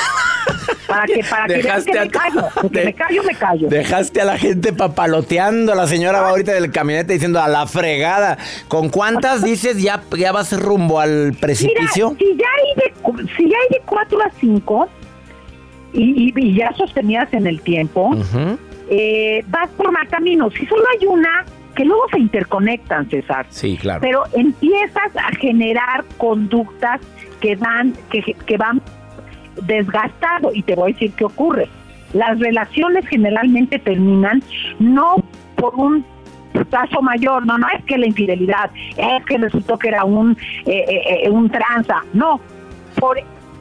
para 0.88 1.06
que, 1.08 1.22
para 1.30 1.48
Dejaste 1.48 1.92
que 1.92 2.00
a 2.00 2.04
me 2.06 2.10
callo. 2.10 2.42
Porque 2.62 2.80
de- 2.80 2.86
me 2.86 2.94
callo, 2.94 3.24
me 3.24 3.36
callo. 3.36 3.68
Dejaste 3.68 4.22
a 4.22 4.26
la 4.26 4.38
gente 4.38 4.72
papaloteando. 4.72 5.76
La 5.76 5.88
señora 5.88 6.22
va 6.22 6.30
ahorita 6.30 6.54
del 6.54 6.72
camionete 6.72 7.12
diciendo 7.14 7.42
a 7.42 7.48
la 7.50 7.68
fregada. 7.68 8.38
¿Con 8.70 8.90
cuántas 8.90 9.44
dices 9.44 9.82
ya, 9.82 10.04
ya 10.18 10.32
vas 10.32 10.58
rumbo 10.58 11.00
al 11.02 11.30
Mira, 11.32 11.40
precipicio? 11.42 12.16
si 12.18 12.38
ya 12.38 12.46
hay 12.48 12.76
de, 13.26 13.28
si 13.36 13.44
ya 13.50 13.58
hay 13.58 13.70
de 13.78 13.82
4 13.86 14.20
a 14.22 14.32
5 14.40 14.88
y, 15.94 16.30
y- 16.30 16.34
y 16.36 16.56
ya 16.56 16.72
sostenidas 16.78 17.34
en 17.34 17.46
el 17.48 17.60
tiempo, 17.62 18.12
eh, 18.90 19.44
vas 19.48 19.70
por 19.72 19.92
mal 19.92 20.08
camino. 20.08 20.50
Si 20.52 20.66
solo 20.66 20.84
hay 20.98 21.06
una, 21.08 21.44
que 21.76 21.86
luego 21.86 22.04
se 22.12 22.20
interconectan, 22.20 23.10
César. 23.10 23.46
Sí, 23.50 23.78
claro. 23.78 24.00
pero 24.02 24.24
empiezas 24.34 25.16
a 25.16 25.36
generar 25.36 26.06
conductas 26.18 27.02
que 27.40 27.56
van 27.56 27.94
que, 28.10 28.22
que 28.22 28.58
van 28.58 28.82
desgastando 29.64 30.52
y 30.54 30.64
te 30.64 30.76
voy 30.76 30.92
a 30.92 30.94
decir 30.94 31.12
qué 31.14 31.26
ocurre 31.26 31.70
las 32.14 32.40
relaciones 32.40 33.08
generalmente 33.08 33.80
terminan 33.80 34.42
no 34.80 35.16
por 35.56 35.76
un 35.76 36.06
caso 36.70 37.02
mayor 37.02 37.46
no 37.46 37.58
no 37.58 37.68
es 37.70 37.84
que 37.86 37.98
la 37.98 38.08
infidelidad 38.08 38.72
es 38.98 39.26
que 39.26 39.38
resultó 39.38 39.78
que 39.78 39.90
era 39.90 40.04
un 40.06 40.38
eh, 40.66 40.86
eh, 40.88 41.26
eh, 41.26 41.30
un 41.30 41.50
tranza 41.50 42.04
no 42.14 42.40
por 43.00 43.18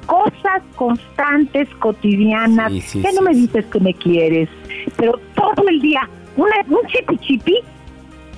cosas 0.06 0.62
constantes 0.76 1.68
cotidianas 1.78 2.70
Sí, 2.72 2.80
sí, 2.80 3.02
sí, 3.02 3.08
no 3.14 3.22
me 3.22 3.34
dices 3.34 3.64
que 3.66 3.80
me 3.80 3.94
quieres 3.94 4.48
pero 4.96 5.20
todo 5.34 5.68
el 5.68 5.80
día 5.80 6.08
una, 6.36 6.54
un 6.68 6.86
chipi 6.88 7.18
chipi 7.18 7.58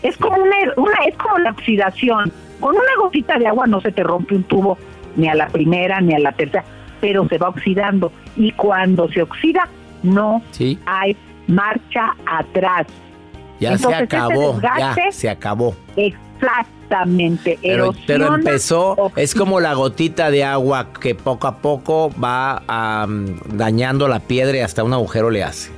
es 0.09 0.17
como 0.17 0.37
una, 0.43 0.57
una 0.77 0.97
es 1.07 1.17
como 1.17 1.39
la 1.39 1.51
oxidación. 1.51 2.33
Con 2.61 2.71
una 2.75 2.97
gotita 3.01 3.39
de 3.39 3.47
agua 3.47 3.67
no 3.67 3.81
se 3.81 3.93
te 3.93 4.03
rompe 4.03 4.35
un 4.35 4.45
tubo 4.45 4.79
ni 5.17 5.29
a 5.29 5.35
la 5.35 5.49
primera 5.49 6.01
ni 6.01 6.15
a 6.15 6.19
la 6.19 6.33
tercera, 6.33 6.65
pero 7.01 7.27
se 7.29 7.39
va 7.39 7.49
oxidando 7.49 8.13
y 8.37 8.53
cuando 8.53 9.09
se 9.11 9.23
oxida 9.23 9.69
no 10.03 10.43
Sí, 10.51 10.79
hay 10.87 11.17
marcha 11.47 12.15
atrás. 12.27 12.87
ya 13.61 13.73
Entonces, 13.73 13.99
se 14.11 14.17
acabó. 14.17 14.61
Ya 14.61 14.95
se 15.11 15.31
acabó. 15.31 15.75
Exactamente. 15.97 17.59
Pero, 18.07 18.35
empezó, 18.35 19.13
es 19.17 19.35
como 19.35 19.61
la 19.61 19.75
gotita 19.75 20.31
de 20.31 20.45
agua 20.45 20.89
que 21.01 21.15
poco 21.15 21.47
a 21.47 21.57
poco 21.59 22.11
va 22.23 22.63
am, 22.69 23.39
dañando 23.55 24.09
la 24.09 24.21
piedra 24.21 24.59
y 24.59 24.61
hasta 24.61 24.85
un 24.85 24.93
agujero 24.93 25.31
le 25.31 25.43
hace. 25.43 25.71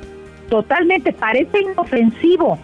totalmente 0.50 1.12
parece 1.12 1.60
inofensivo, 1.60 2.58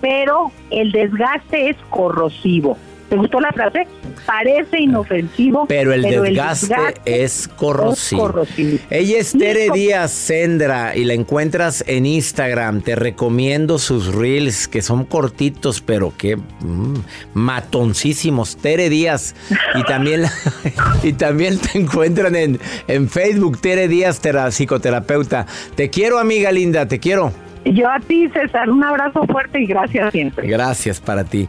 pero 0.00 0.52
el 0.70 0.92
desgaste 0.92 1.70
es 1.70 1.76
corrosivo. 1.90 2.76
¿Te 3.10 3.16
gustó 3.16 3.40
la 3.40 3.50
frase? 3.50 3.88
Parece 4.24 4.82
inofensivo, 4.82 5.66
pero 5.66 5.92
el, 5.92 6.02
desgaste, 6.02 6.76
es, 7.04 7.48
corrosivo. 7.48 8.46
Ella 8.88 9.18
es 9.18 9.32
Tere 9.32 9.70
Díaz 9.74 10.12
Sendra 10.12 10.94
y 10.94 11.04
la 11.04 11.14
encuentras 11.14 11.82
en 11.88 12.06
Instagram. 12.06 12.82
Te 12.82 12.94
recomiendo 12.94 13.80
sus 13.80 14.14
reels 14.14 14.68
que 14.68 14.80
son 14.80 15.04
cortitos, 15.04 15.80
pero 15.80 16.12
que 16.16 16.36
mm, 16.36 16.98
matoncísimos. 17.34 18.56
Tere 18.56 18.88
Díaz. 18.88 19.34
Y 19.74 19.82
también, 19.82 20.26
y 21.02 21.12
también 21.12 21.58
te 21.58 21.78
encuentran 21.78 22.36
en, 22.36 22.60
en 22.86 23.08
Facebook, 23.08 23.60
Tere 23.60 23.88
Díaz, 23.88 24.20
psicoterapeuta. 24.52 25.46
Te 25.74 25.90
quiero, 25.90 26.20
amiga 26.20 26.52
linda, 26.52 26.86
te 26.86 27.00
quiero. 27.00 27.32
Yo 27.64 27.88
a 27.88 28.00
ti, 28.00 28.28
César, 28.28 28.70
un 28.70 28.82
abrazo 28.82 29.24
fuerte 29.26 29.60
y 29.60 29.66
gracias 29.66 30.12
siempre. 30.12 30.48
Gracias 30.48 31.00
para 31.00 31.24
ti. 31.24 31.48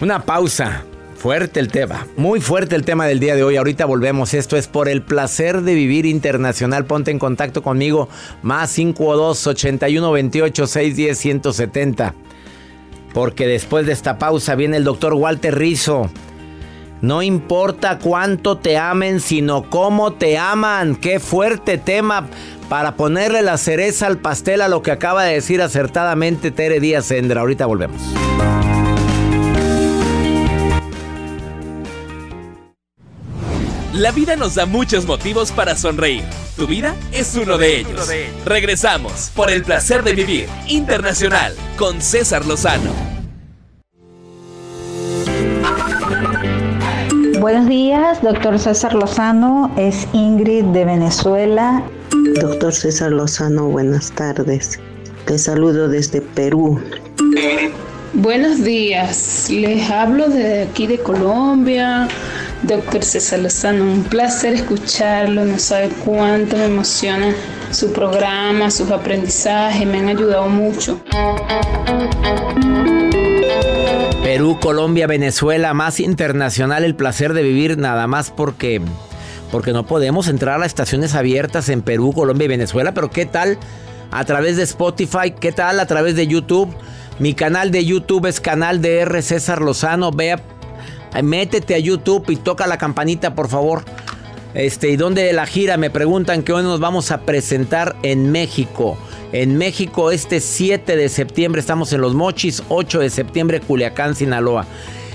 Una 0.00 0.20
pausa. 0.20 0.84
Fuerte 1.16 1.60
el 1.60 1.68
tema, 1.68 2.08
muy 2.16 2.40
fuerte 2.40 2.74
el 2.74 2.84
tema 2.84 3.06
del 3.06 3.20
día 3.20 3.36
de 3.36 3.44
hoy. 3.44 3.56
Ahorita 3.56 3.84
volvemos. 3.84 4.34
Esto 4.34 4.56
es 4.56 4.66
por 4.66 4.88
el 4.88 5.02
placer 5.02 5.60
de 5.60 5.74
vivir 5.74 6.04
internacional. 6.04 6.84
Ponte 6.84 7.12
en 7.12 7.20
contacto 7.20 7.62
conmigo. 7.62 8.08
Más 8.42 8.70
52 8.70 9.46
81 9.46 10.10
28 10.10 10.66
610 10.66 11.18
170. 11.18 12.14
Porque 13.14 13.46
después 13.46 13.86
de 13.86 13.92
esta 13.92 14.18
pausa 14.18 14.56
viene 14.56 14.78
el 14.78 14.82
doctor 14.82 15.14
Walter 15.14 15.56
Rizzo. 15.56 16.10
No 17.02 17.22
importa 17.22 18.00
cuánto 18.00 18.58
te 18.58 18.76
amen, 18.76 19.20
sino 19.20 19.70
cómo 19.70 20.14
te 20.14 20.38
aman. 20.38 20.96
Qué 20.96 21.20
fuerte 21.20 21.78
tema 21.78 22.26
para 22.72 22.96
ponerle 22.96 23.42
la 23.42 23.58
cereza 23.58 24.06
al 24.06 24.16
pastel 24.16 24.62
a 24.62 24.68
lo 24.68 24.80
que 24.80 24.92
acaba 24.92 25.24
de 25.24 25.34
decir 25.34 25.60
acertadamente 25.60 26.50
Tere 26.50 26.80
Díaz 26.80 27.04
Sendra. 27.04 27.42
Ahorita 27.42 27.66
volvemos. 27.66 28.00
La 33.92 34.10
vida 34.10 34.36
nos 34.36 34.54
da 34.54 34.64
muchos 34.64 35.04
motivos 35.04 35.52
para 35.52 35.76
sonreír. 35.76 36.24
Tu 36.56 36.66
vida 36.66 36.96
es 37.12 37.34
uno 37.34 37.58
de 37.58 37.80
ellos. 37.80 38.10
Regresamos 38.46 39.30
por 39.36 39.50
el 39.50 39.64
placer 39.64 40.02
de 40.02 40.14
vivir 40.14 40.48
internacional 40.66 41.54
con 41.76 42.00
César 42.00 42.46
Lozano. 42.46 42.90
Buenos 47.38 47.66
días, 47.66 48.22
doctor 48.22 48.58
César 48.58 48.94
Lozano. 48.94 49.70
Es 49.76 50.08
Ingrid 50.14 50.64
de 50.64 50.86
Venezuela. 50.86 51.84
Doctor 52.12 52.74
César 52.74 53.10
Lozano, 53.10 53.68
buenas 53.68 54.12
tardes. 54.12 54.78
Te 55.24 55.38
saludo 55.38 55.88
desde 55.88 56.20
Perú. 56.20 56.78
Buenos 58.12 58.62
días, 58.62 59.48
les 59.50 59.90
hablo 59.90 60.28
de 60.28 60.62
aquí 60.64 60.86
de 60.86 60.98
Colombia. 60.98 62.08
Doctor 62.64 63.02
César 63.02 63.38
Lozano, 63.38 63.84
un 63.84 64.04
placer 64.04 64.52
escucharlo, 64.52 65.44
no 65.44 65.58
sabe 65.58 65.88
cuánto 66.04 66.56
me 66.56 66.66
emociona 66.66 67.34
su 67.70 67.92
programa, 67.92 68.70
sus 68.70 68.90
aprendizajes, 68.90 69.86
me 69.86 69.98
han 69.98 70.08
ayudado 70.08 70.48
mucho. 70.48 71.00
Perú, 74.22 74.58
Colombia, 74.60 75.06
Venezuela, 75.06 75.72
más 75.72 75.98
internacional 75.98 76.84
el 76.84 76.94
placer 76.94 77.32
de 77.32 77.42
vivir 77.42 77.78
nada 77.78 78.06
más 78.06 78.30
porque 78.30 78.82
porque 79.52 79.72
no 79.72 79.86
podemos 79.86 80.26
entrar 80.26 80.60
a 80.60 80.66
estaciones 80.66 81.14
abiertas 81.14 81.68
en 81.68 81.82
Perú, 81.82 82.12
Colombia 82.12 82.46
y 82.46 82.48
Venezuela, 82.48 82.94
pero 82.94 83.10
¿qué 83.10 83.26
tal 83.26 83.58
a 84.10 84.24
través 84.24 84.56
de 84.56 84.62
Spotify? 84.64 85.32
¿Qué 85.38 85.52
tal 85.52 85.78
a 85.78 85.86
través 85.86 86.16
de 86.16 86.26
YouTube? 86.26 86.74
Mi 87.18 87.34
canal 87.34 87.70
de 87.70 87.84
YouTube 87.84 88.26
es 88.26 88.40
canal 88.40 88.80
de 88.80 89.00
R 89.00 89.20
César 89.20 89.60
Lozano. 89.60 90.10
Vea 90.10 90.40
métete 91.22 91.74
a 91.74 91.78
YouTube 91.78 92.30
y 92.30 92.36
toca 92.36 92.66
la 92.66 92.78
campanita, 92.78 93.34
por 93.34 93.48
favor. 93.48 93.84
Este, 94.54 94.88
¿y 94.88 94.96
dónde 94.96 95.30
la 95.34 95.44
gira? 95.44 95.76
Me 95.76 95.90
preguntan 95.90 96.42
que 96.42 96.54
hoy 96.54 96.62
nos 96.62 96.80
vamos 96.80 97.10
a 97.10 97.20
presentar 97.20 97.94
en 98.02 98.32
México. 98.32 98.96
En 99.32 99.58
México 99.58 100.10
este 100.10 100.40
7 100.40 100.96
de 100.96 101.08
septiembre 101.10 101.60
estamos 101.60 101.92
en 101.92 102.00
Los 102.00 102.14
Mochis, 102.14 102.62
8 102.70 103.00
de 103.00 103.10
septiembre 103.10 103.60
Culiacán, 103.60 104.14
Sinaloa. 104.14 104.66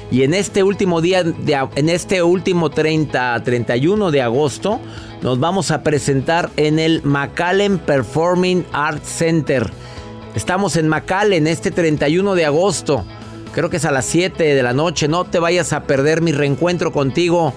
Y 0.10 0.24
en 0.24 0.34
este 0.34 0.64
último 0.64 1.02
día, 1.02 1.24
de, 1.24 1.68
en 1.76 1.90
este 1.90 2.24
último 2.24 2.70
30, 2.70 3.44
31 3.44 4.12
de 4.12 4.22
agosto, 4.22 4.80
nos 5.22 5.40
vamos 5.40 5.72
a 5.72 5.84
presentar 5.84 6.50
en 6.56 6.80
el 6.80 7.02
McAllen 7.04 7.78
Performing 7.80 8.66
Arts 8.72 9.10
Center. 9.10 9.70
Estamos 10.34 10.78
en 10.78 10.88
McAllen 10.88 11.48
este 11.48 11.72
31 11.72 12.36
de 12.36 12.46
agosto. 12.46 13.04
Creo 13.54 13.70
que 13.70 13.78
es 13.78 13.86
a 13.86 13.92
las 13.92 14.06
7 14.06 14.56
de 14.56 14.64
la 14.64 14.74
noche. 14.74 15.08
No 15.08 15.26
te 15.26 15.40
vayas 15.40 15.74
a 15.74 15.84
perder 15.84 16.22
mi 16.22 16.32
reencuentro 16.32 16.92
contigo 16.94 17.54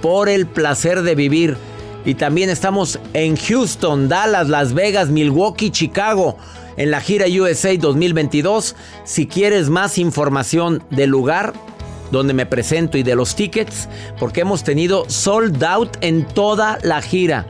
por 0.00 0.28
el 0.28 0.46
placer 0.46 1.02
de 1.02 1.14
vivir. 1.14 1.56
Y 2.04 2.14
también 2.14 2.50
estamos 2.50 3.00
en 3.14 3.36
Houston, 3.36 4.08
Dallas, 4.08 4.48
Las 4.48 4.74
Vegas, 4.74 5.08
Milwaukee, 5.08 5.70
Chicago, 5.70 6.36
en 6.76 6.90
la 6.90 7.00
gira 7.00 7.26
USA 7.26 7.76
2022. 7.76 8.76
Si 9.04 9.26
quieres 9.26 9.68
más 9.68 9.98
información 9.98 10.82
del 10.90 11.10
lugar 11.10 11.52
donde 12.10 12.34
me 12.34 12.44
presento 12.46 12.98
y 12.98 13.02
de 13.02 13.14
los 13.14 13.34
tickets, 13.34 13.88
porque 14.18 14.42
hemos 14.42 14.62
tenido 14.64 15.04
sold 15.08 15.64
out 15.64 15.96
en 16.00 16.26
toda 16.26 16.78
la 16.82 17.00
gira 17.02 17.46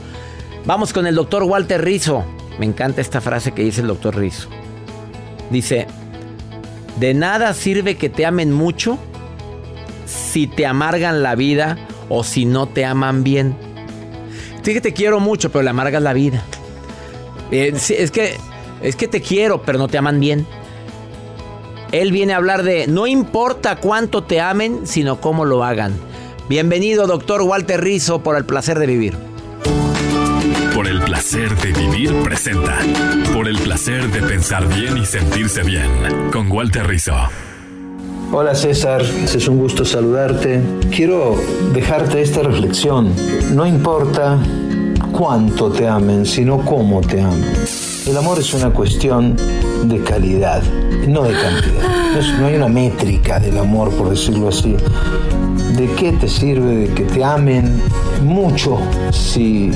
Vamos 0.66 0.94
con 0.94 1.06
el 1.08 1.16
doctor 1.16 1.44
Walter 1.44 1.84
Rizzo. 1.84 2.24
Me 2.58 2.66
encanta 2.66 3.02
esta 3.02 3.20
frase 3.22 3.52
que 3.52 3.64
dice 3.64 3.82
el 3.82 3.88
doctor 3.88 4.16
Rizzo. 4.16 4.48
Dice, 5.50 5.88
de 7.00 7.14
nada 7.14 7.54
sirve 7.54 7.98
que 7.98 8.08
te 8.10 8.26
amen 8.26 8.54
mucho 8.54 8.98
si 10.06 10.48
te 10.48 10.66
amargan 10.66 11.22
la 11.24 11.36
vida 11.36 11.78
o 12.10 12.24
si 12.24 12.46
no 12.46 12.68
te 12.68 12.86
aman 12.86 13.24
bien. 13.24 13.56
Sí 14.64 14.74
que 14.74 14.82
te 14.82 14.94
quiero 14.94 15.20
mucho, 15.20 15.52
pero 15.52 15.64
le 15.64 15.70
amargas 15.70 16.02
la 16.02 16.14
vida. 16.14 16.44
Eh, 17.52 17.74
es 17.76 18.12
que 18.12 18.36
es 18.82 18.96
que 18.96 19.08
te 19.08 19.22
quiero, 19.22 19.62
pero 19.62 19.78
no 19.78 19.88
te 19.88 19.98
aman 19.98 20.20
bien. 20.20 20.46
Él 21.92 22.12
viene 22.12 22.34
a 22.34 22.38
hablar 22.38 22.64
de 22.64 22.88
no 22.88 23.08
importa 23.08 23.78
cuánto 23.78 24.24
te 24.24 24.40
amen, 24.40 24.86
sino 24.86 25.20
cómo 25.20 25.46
lo 25.46 25.64
hagan. 25.64 25.94
Bienvenido, 26.48 27.08
doctor 27.08 27.42
Walter 27.42 27.82
Rizzo, 27.82 28.22
por 28.22 28.38
el 28.38 28.46
placer 28.46 28.80
de 28.80 28.86
vivir. 28.86 29.18
Por 30.76 30.88
el 30.88 31.02
placer 31.02 31.56
de 31.58 31.74
vivir 31.74 32.14
presenta. 32.24 32.78
Por 33.34 33.48
el 33.48 33.58
placer 33.58 34.10
de 34.12 34.22
pensar 34.22 34.68
bien 34.68 34.98
y 34.98 35.06
sentirse 35.06 35.64
bien. 35.64 35.90
Con 36.32 36.52
Walter 36.52 36.88
Rizzo. 36.88 37.16
Hola 38.32 38.54
César, 38.54 39.02
es 39.02 39.48
un 39.48 39.58
gusto 39.58 39.84
saludarte. 39.84 40.62
Quiero 40.96 41.36
dejarte 41.74 42.22
esta 42.22 42.44
reflexión. 42.44 43.12
No 43.56 43.66
importa 43.66 44.38
cuánto 45.12 45.72
te 45.72 45.88
amen, 45.88 46.28
sino 46.28 46.64
cómo 46.64 47.02
te 47.02 47.22
amen. 47.22 47.56
El 48.06 48.16
amor 48.16 48.38
es 48.38 48.54
una 48.54 48.70
cuestión 48.70 49.36
de 49.84 50.04
calidad, 50.04 50.62
no 51.08 51.24
de 51.24 51.34
cantidad. 51.34 52.40
No, 52.40 52.48
hay 52.48 52.56
una 52.56 52.68
métrica 52.68 53.40
del 53.40 53.58
amor, 53.58 53.92
por 53.92 54.10
decirlo 54.10 54.50
así. 54.50 54.76
¿De 55.76 55.88
qué 55.98 56.12
te 56.14 56.28
sirve 56.28 56.76
de 56.76 56.94
que 56.94 57.04
te 57.04 57.24
amen 57.24 57.82
mucho 58.24 58.80
si 59.12 59.72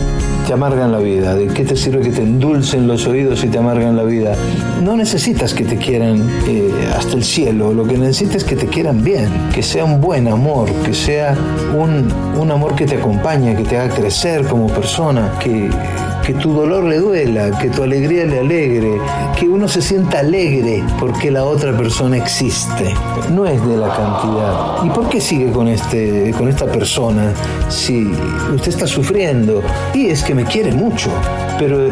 te 0.47 0.53
amargan 0.53 0.91
la 0.91 0.97
vida? 0.97 1.35
¿De 1.35 1.47
qué 1.47 1.63
te 1.63 1.75
sirve 1.75 2.01
que 2.01 2.09
te 2.09 2.23
endulcen 2.23 2.87
los 2.87 3.07
oídos 3.07 3.39
si 3.39 3.47
te 3.47 3.59
amargan 3.59 3.95
la 3.95 4.03
vida? 4.03 4.35
No 4.83 4.97
necesitas 4.97 5.53
que 5.53 5.63
te 5.63 5.77
quieran 5.77 6.27
eh, 6.47 6.71
hasta 6.97 7.15
el 7.15 7.23
cielo, 7.23 7.73
lo 7.73 7.85
que 7.85 7.97
necesitas 7.97 8.37
es 8.37 8.43
que 8.43 8.55
te 8.55 8.67
quieran 8.67 9.03
bien, 9.03 9.29
que 9.53 9.63
sea 9.63 9.85
un 9.85 10.01
buen 10.01 10.27
amor, 10.27 10.69
que 10.83 10.93
sea 10.93 11.37
un, 11.77 12.07
un 12.37 12.51
amor 12.51 12.75
que 12.75 12.85
te 12.85 12.97
acompañe, 12.97 13.55
que 13.55 13.63
te 13.63 13.77
haga 13.77 13.93
crecer 13.93 14.45
como 14.45 14.67
persona, 14.67 15.31
que 15.39 15.69
que 16.25 16.33
tu 16.33 16.53
dolor 16.53 16.85
le 16.85 16.99
duela, 16.99 17.51
que 17.59 17.69
tu 17.69 17.83
alegría 17.83 18.25
le 18.25 18.39
alegre, 18.39 18.97
que 19.37 19.47
uno 19.47 19.67
se 19.67 19.81
sienta 19.81 20.19
alegre 20.19 20.83
porque 20.99 21.29
la 21.29 21.43
otra 21.43 21.75
persona 21.75 22.17
existe. 22.17 22.93
No 23.31 23.45
es 23.45 23.65
de 23.67 23.77
la 23.77 23.89
cantidad. 23.89 24.83
¿Y 24.85 24.89
por 24.89 25.09
qué 25.09 25.19
sigue 25.19 25.51
con, 25.51 25.67
este, 25.67 26.33
con 26.37 26.47
esta 26.47 26.65
persona 26.65 27.33
si 27.67 28.11
usted 28.53 28.69
está 28.69 28.87
sufriendo? 28.87 29.61
Y 29.93 30.07
es 30.07 30.23
que 30.23 30.33
me 30.33 30.45
quiere 30.45 30.71
mucho, 30.71 31.09
pero 31.59 31.89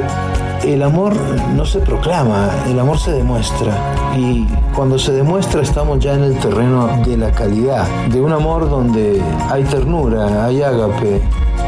el 0.64 0.84
amor 0.84 1.14
no 1.55 1.66
se 1.66 1.80
proclama, 1.80 2.49
el 2.70 2.80
amor 2.80 2.99
se 2.99 3.12
demuestra. 3.12 3.74
Y 4.16 4.45
cuando 4.76 4.97
se 4.97 5.12
demuestra 5.12 5.62
estamos 5.62 5.99
ya 5.99 6.14
en 6.14 6.24
el 6.24 6.38
terreno 6.38 7.01
de 7.05 7.18
la 7.18 7.32
calidad, 7.32 7.86
de 8.08 8.22
un 8.22 8.32
amor 8.32 8.70
donde 8.70 9.22
hay 9.49 9.64
ternura, 9.64 10.45
hay 10.45 10.62
ágape, 10.62 11.22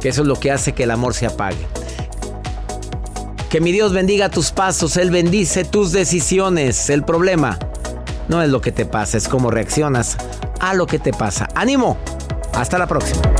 que 0.00 0.08
eso 0.08 0.22
es 0.22 0.28
lo 0.28 0.36
que 0.36 0.50
hace 0.50 0.72
que 0.72 0.82
el 0.82 0.90
amor 0.90 1.14
se 1.14 1.26
apague. 1.26 1.66
Que 3.48 3.60
mi 3.60 3.72
Dios 3.72 3.92
bendiga 3.92 4.28
tus 4.28 4.52
pasos, 4.52 4.96
Él 4.96 5.10
bendice 5.10 5.64
tus 5.64 5.92
decisiones. 5.92 6.88
El 6.88 7.04
problema 7.04 7.58
no 8.28 8.42
es 8.42 8.48
lo 8.48 8.60
que 8.60 8.70
te 8.70 8.84
pasa, 8.84 9.16
es 9.16 9.28
cómo 9.28 9.50
reaccionas 9.50 10.16
a 10.60 10.74
lo 10.74 10.86
que 10.86 10.98
te 10.98 11.12
pasa. 11.12 11.48
Ánimo, 11.54 11.96
hasta 12.54 12.78
la 12.78 12.86
próxima. 12.86 13.39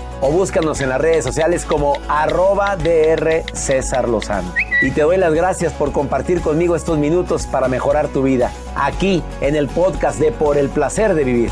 o 0.21 0.31
búscanos 0.31 0.79
en 0.81 0.89
las 0.89 1.01
redes 1.01 1.25
sociales 1.25 1.65
como 1.65 1.97
arroba 2.07 2.77
DR 2.77 3.43
César 3.53 4.07
Lozano 4.07 4.53
y 4.81 4.91
te 4.91 5.01
doy 5.01 5.17
las 5.17 5.33
gracias 5.33 5.73
por 5.73 5.91
compartir 5.91 6.41
conmigo 6.41 6.75
estos 6.75 6.97
minutos 6.97 7.45
para 7.47 7.67
mejorar 7.67 8.07
tu 8.07 8.23
vida, 8.23 8.51
aquí 8.75 9.21
en 9.41 9.55
el 9.55 9.67
podcast 9.67 10.19
de 10.19 10.31
Por 10.31 10.57
el 10.57 10.69
Placer 10.69 11.13
de 11.13 11.23
Vivir. 11.23 11.51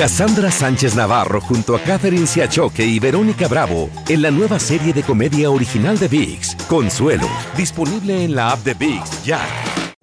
Cassandra 0.00 0.50
Sánchez 0.50 0.94
Navarro 0.94 1.42
junto 1.42 1.76
a 1.76 1.80
Catherine 1.80 2.26
Siachoque 2.26 2.86
y 2.86 2.98
Verónica 2.98 3.48
Bravo 3.48 3.90
en 4.08 4.22
la 4.22 4.30
nueva 4.30 4.58
serie 4.58 4.94
de 4.94 5.02
comedia 5.02 5.50
original 5.50 5.98
de 5.98 6.08
VIX, 6.08 6.56
Consuelo, 6.68 7.28
disponible 7.54 8.24
en 8.24 8.34
la 8.34 8.52
app 8.52 8.60
de 8.60 8.72
VIX 8.72 9.24
ya. 9.24 9.40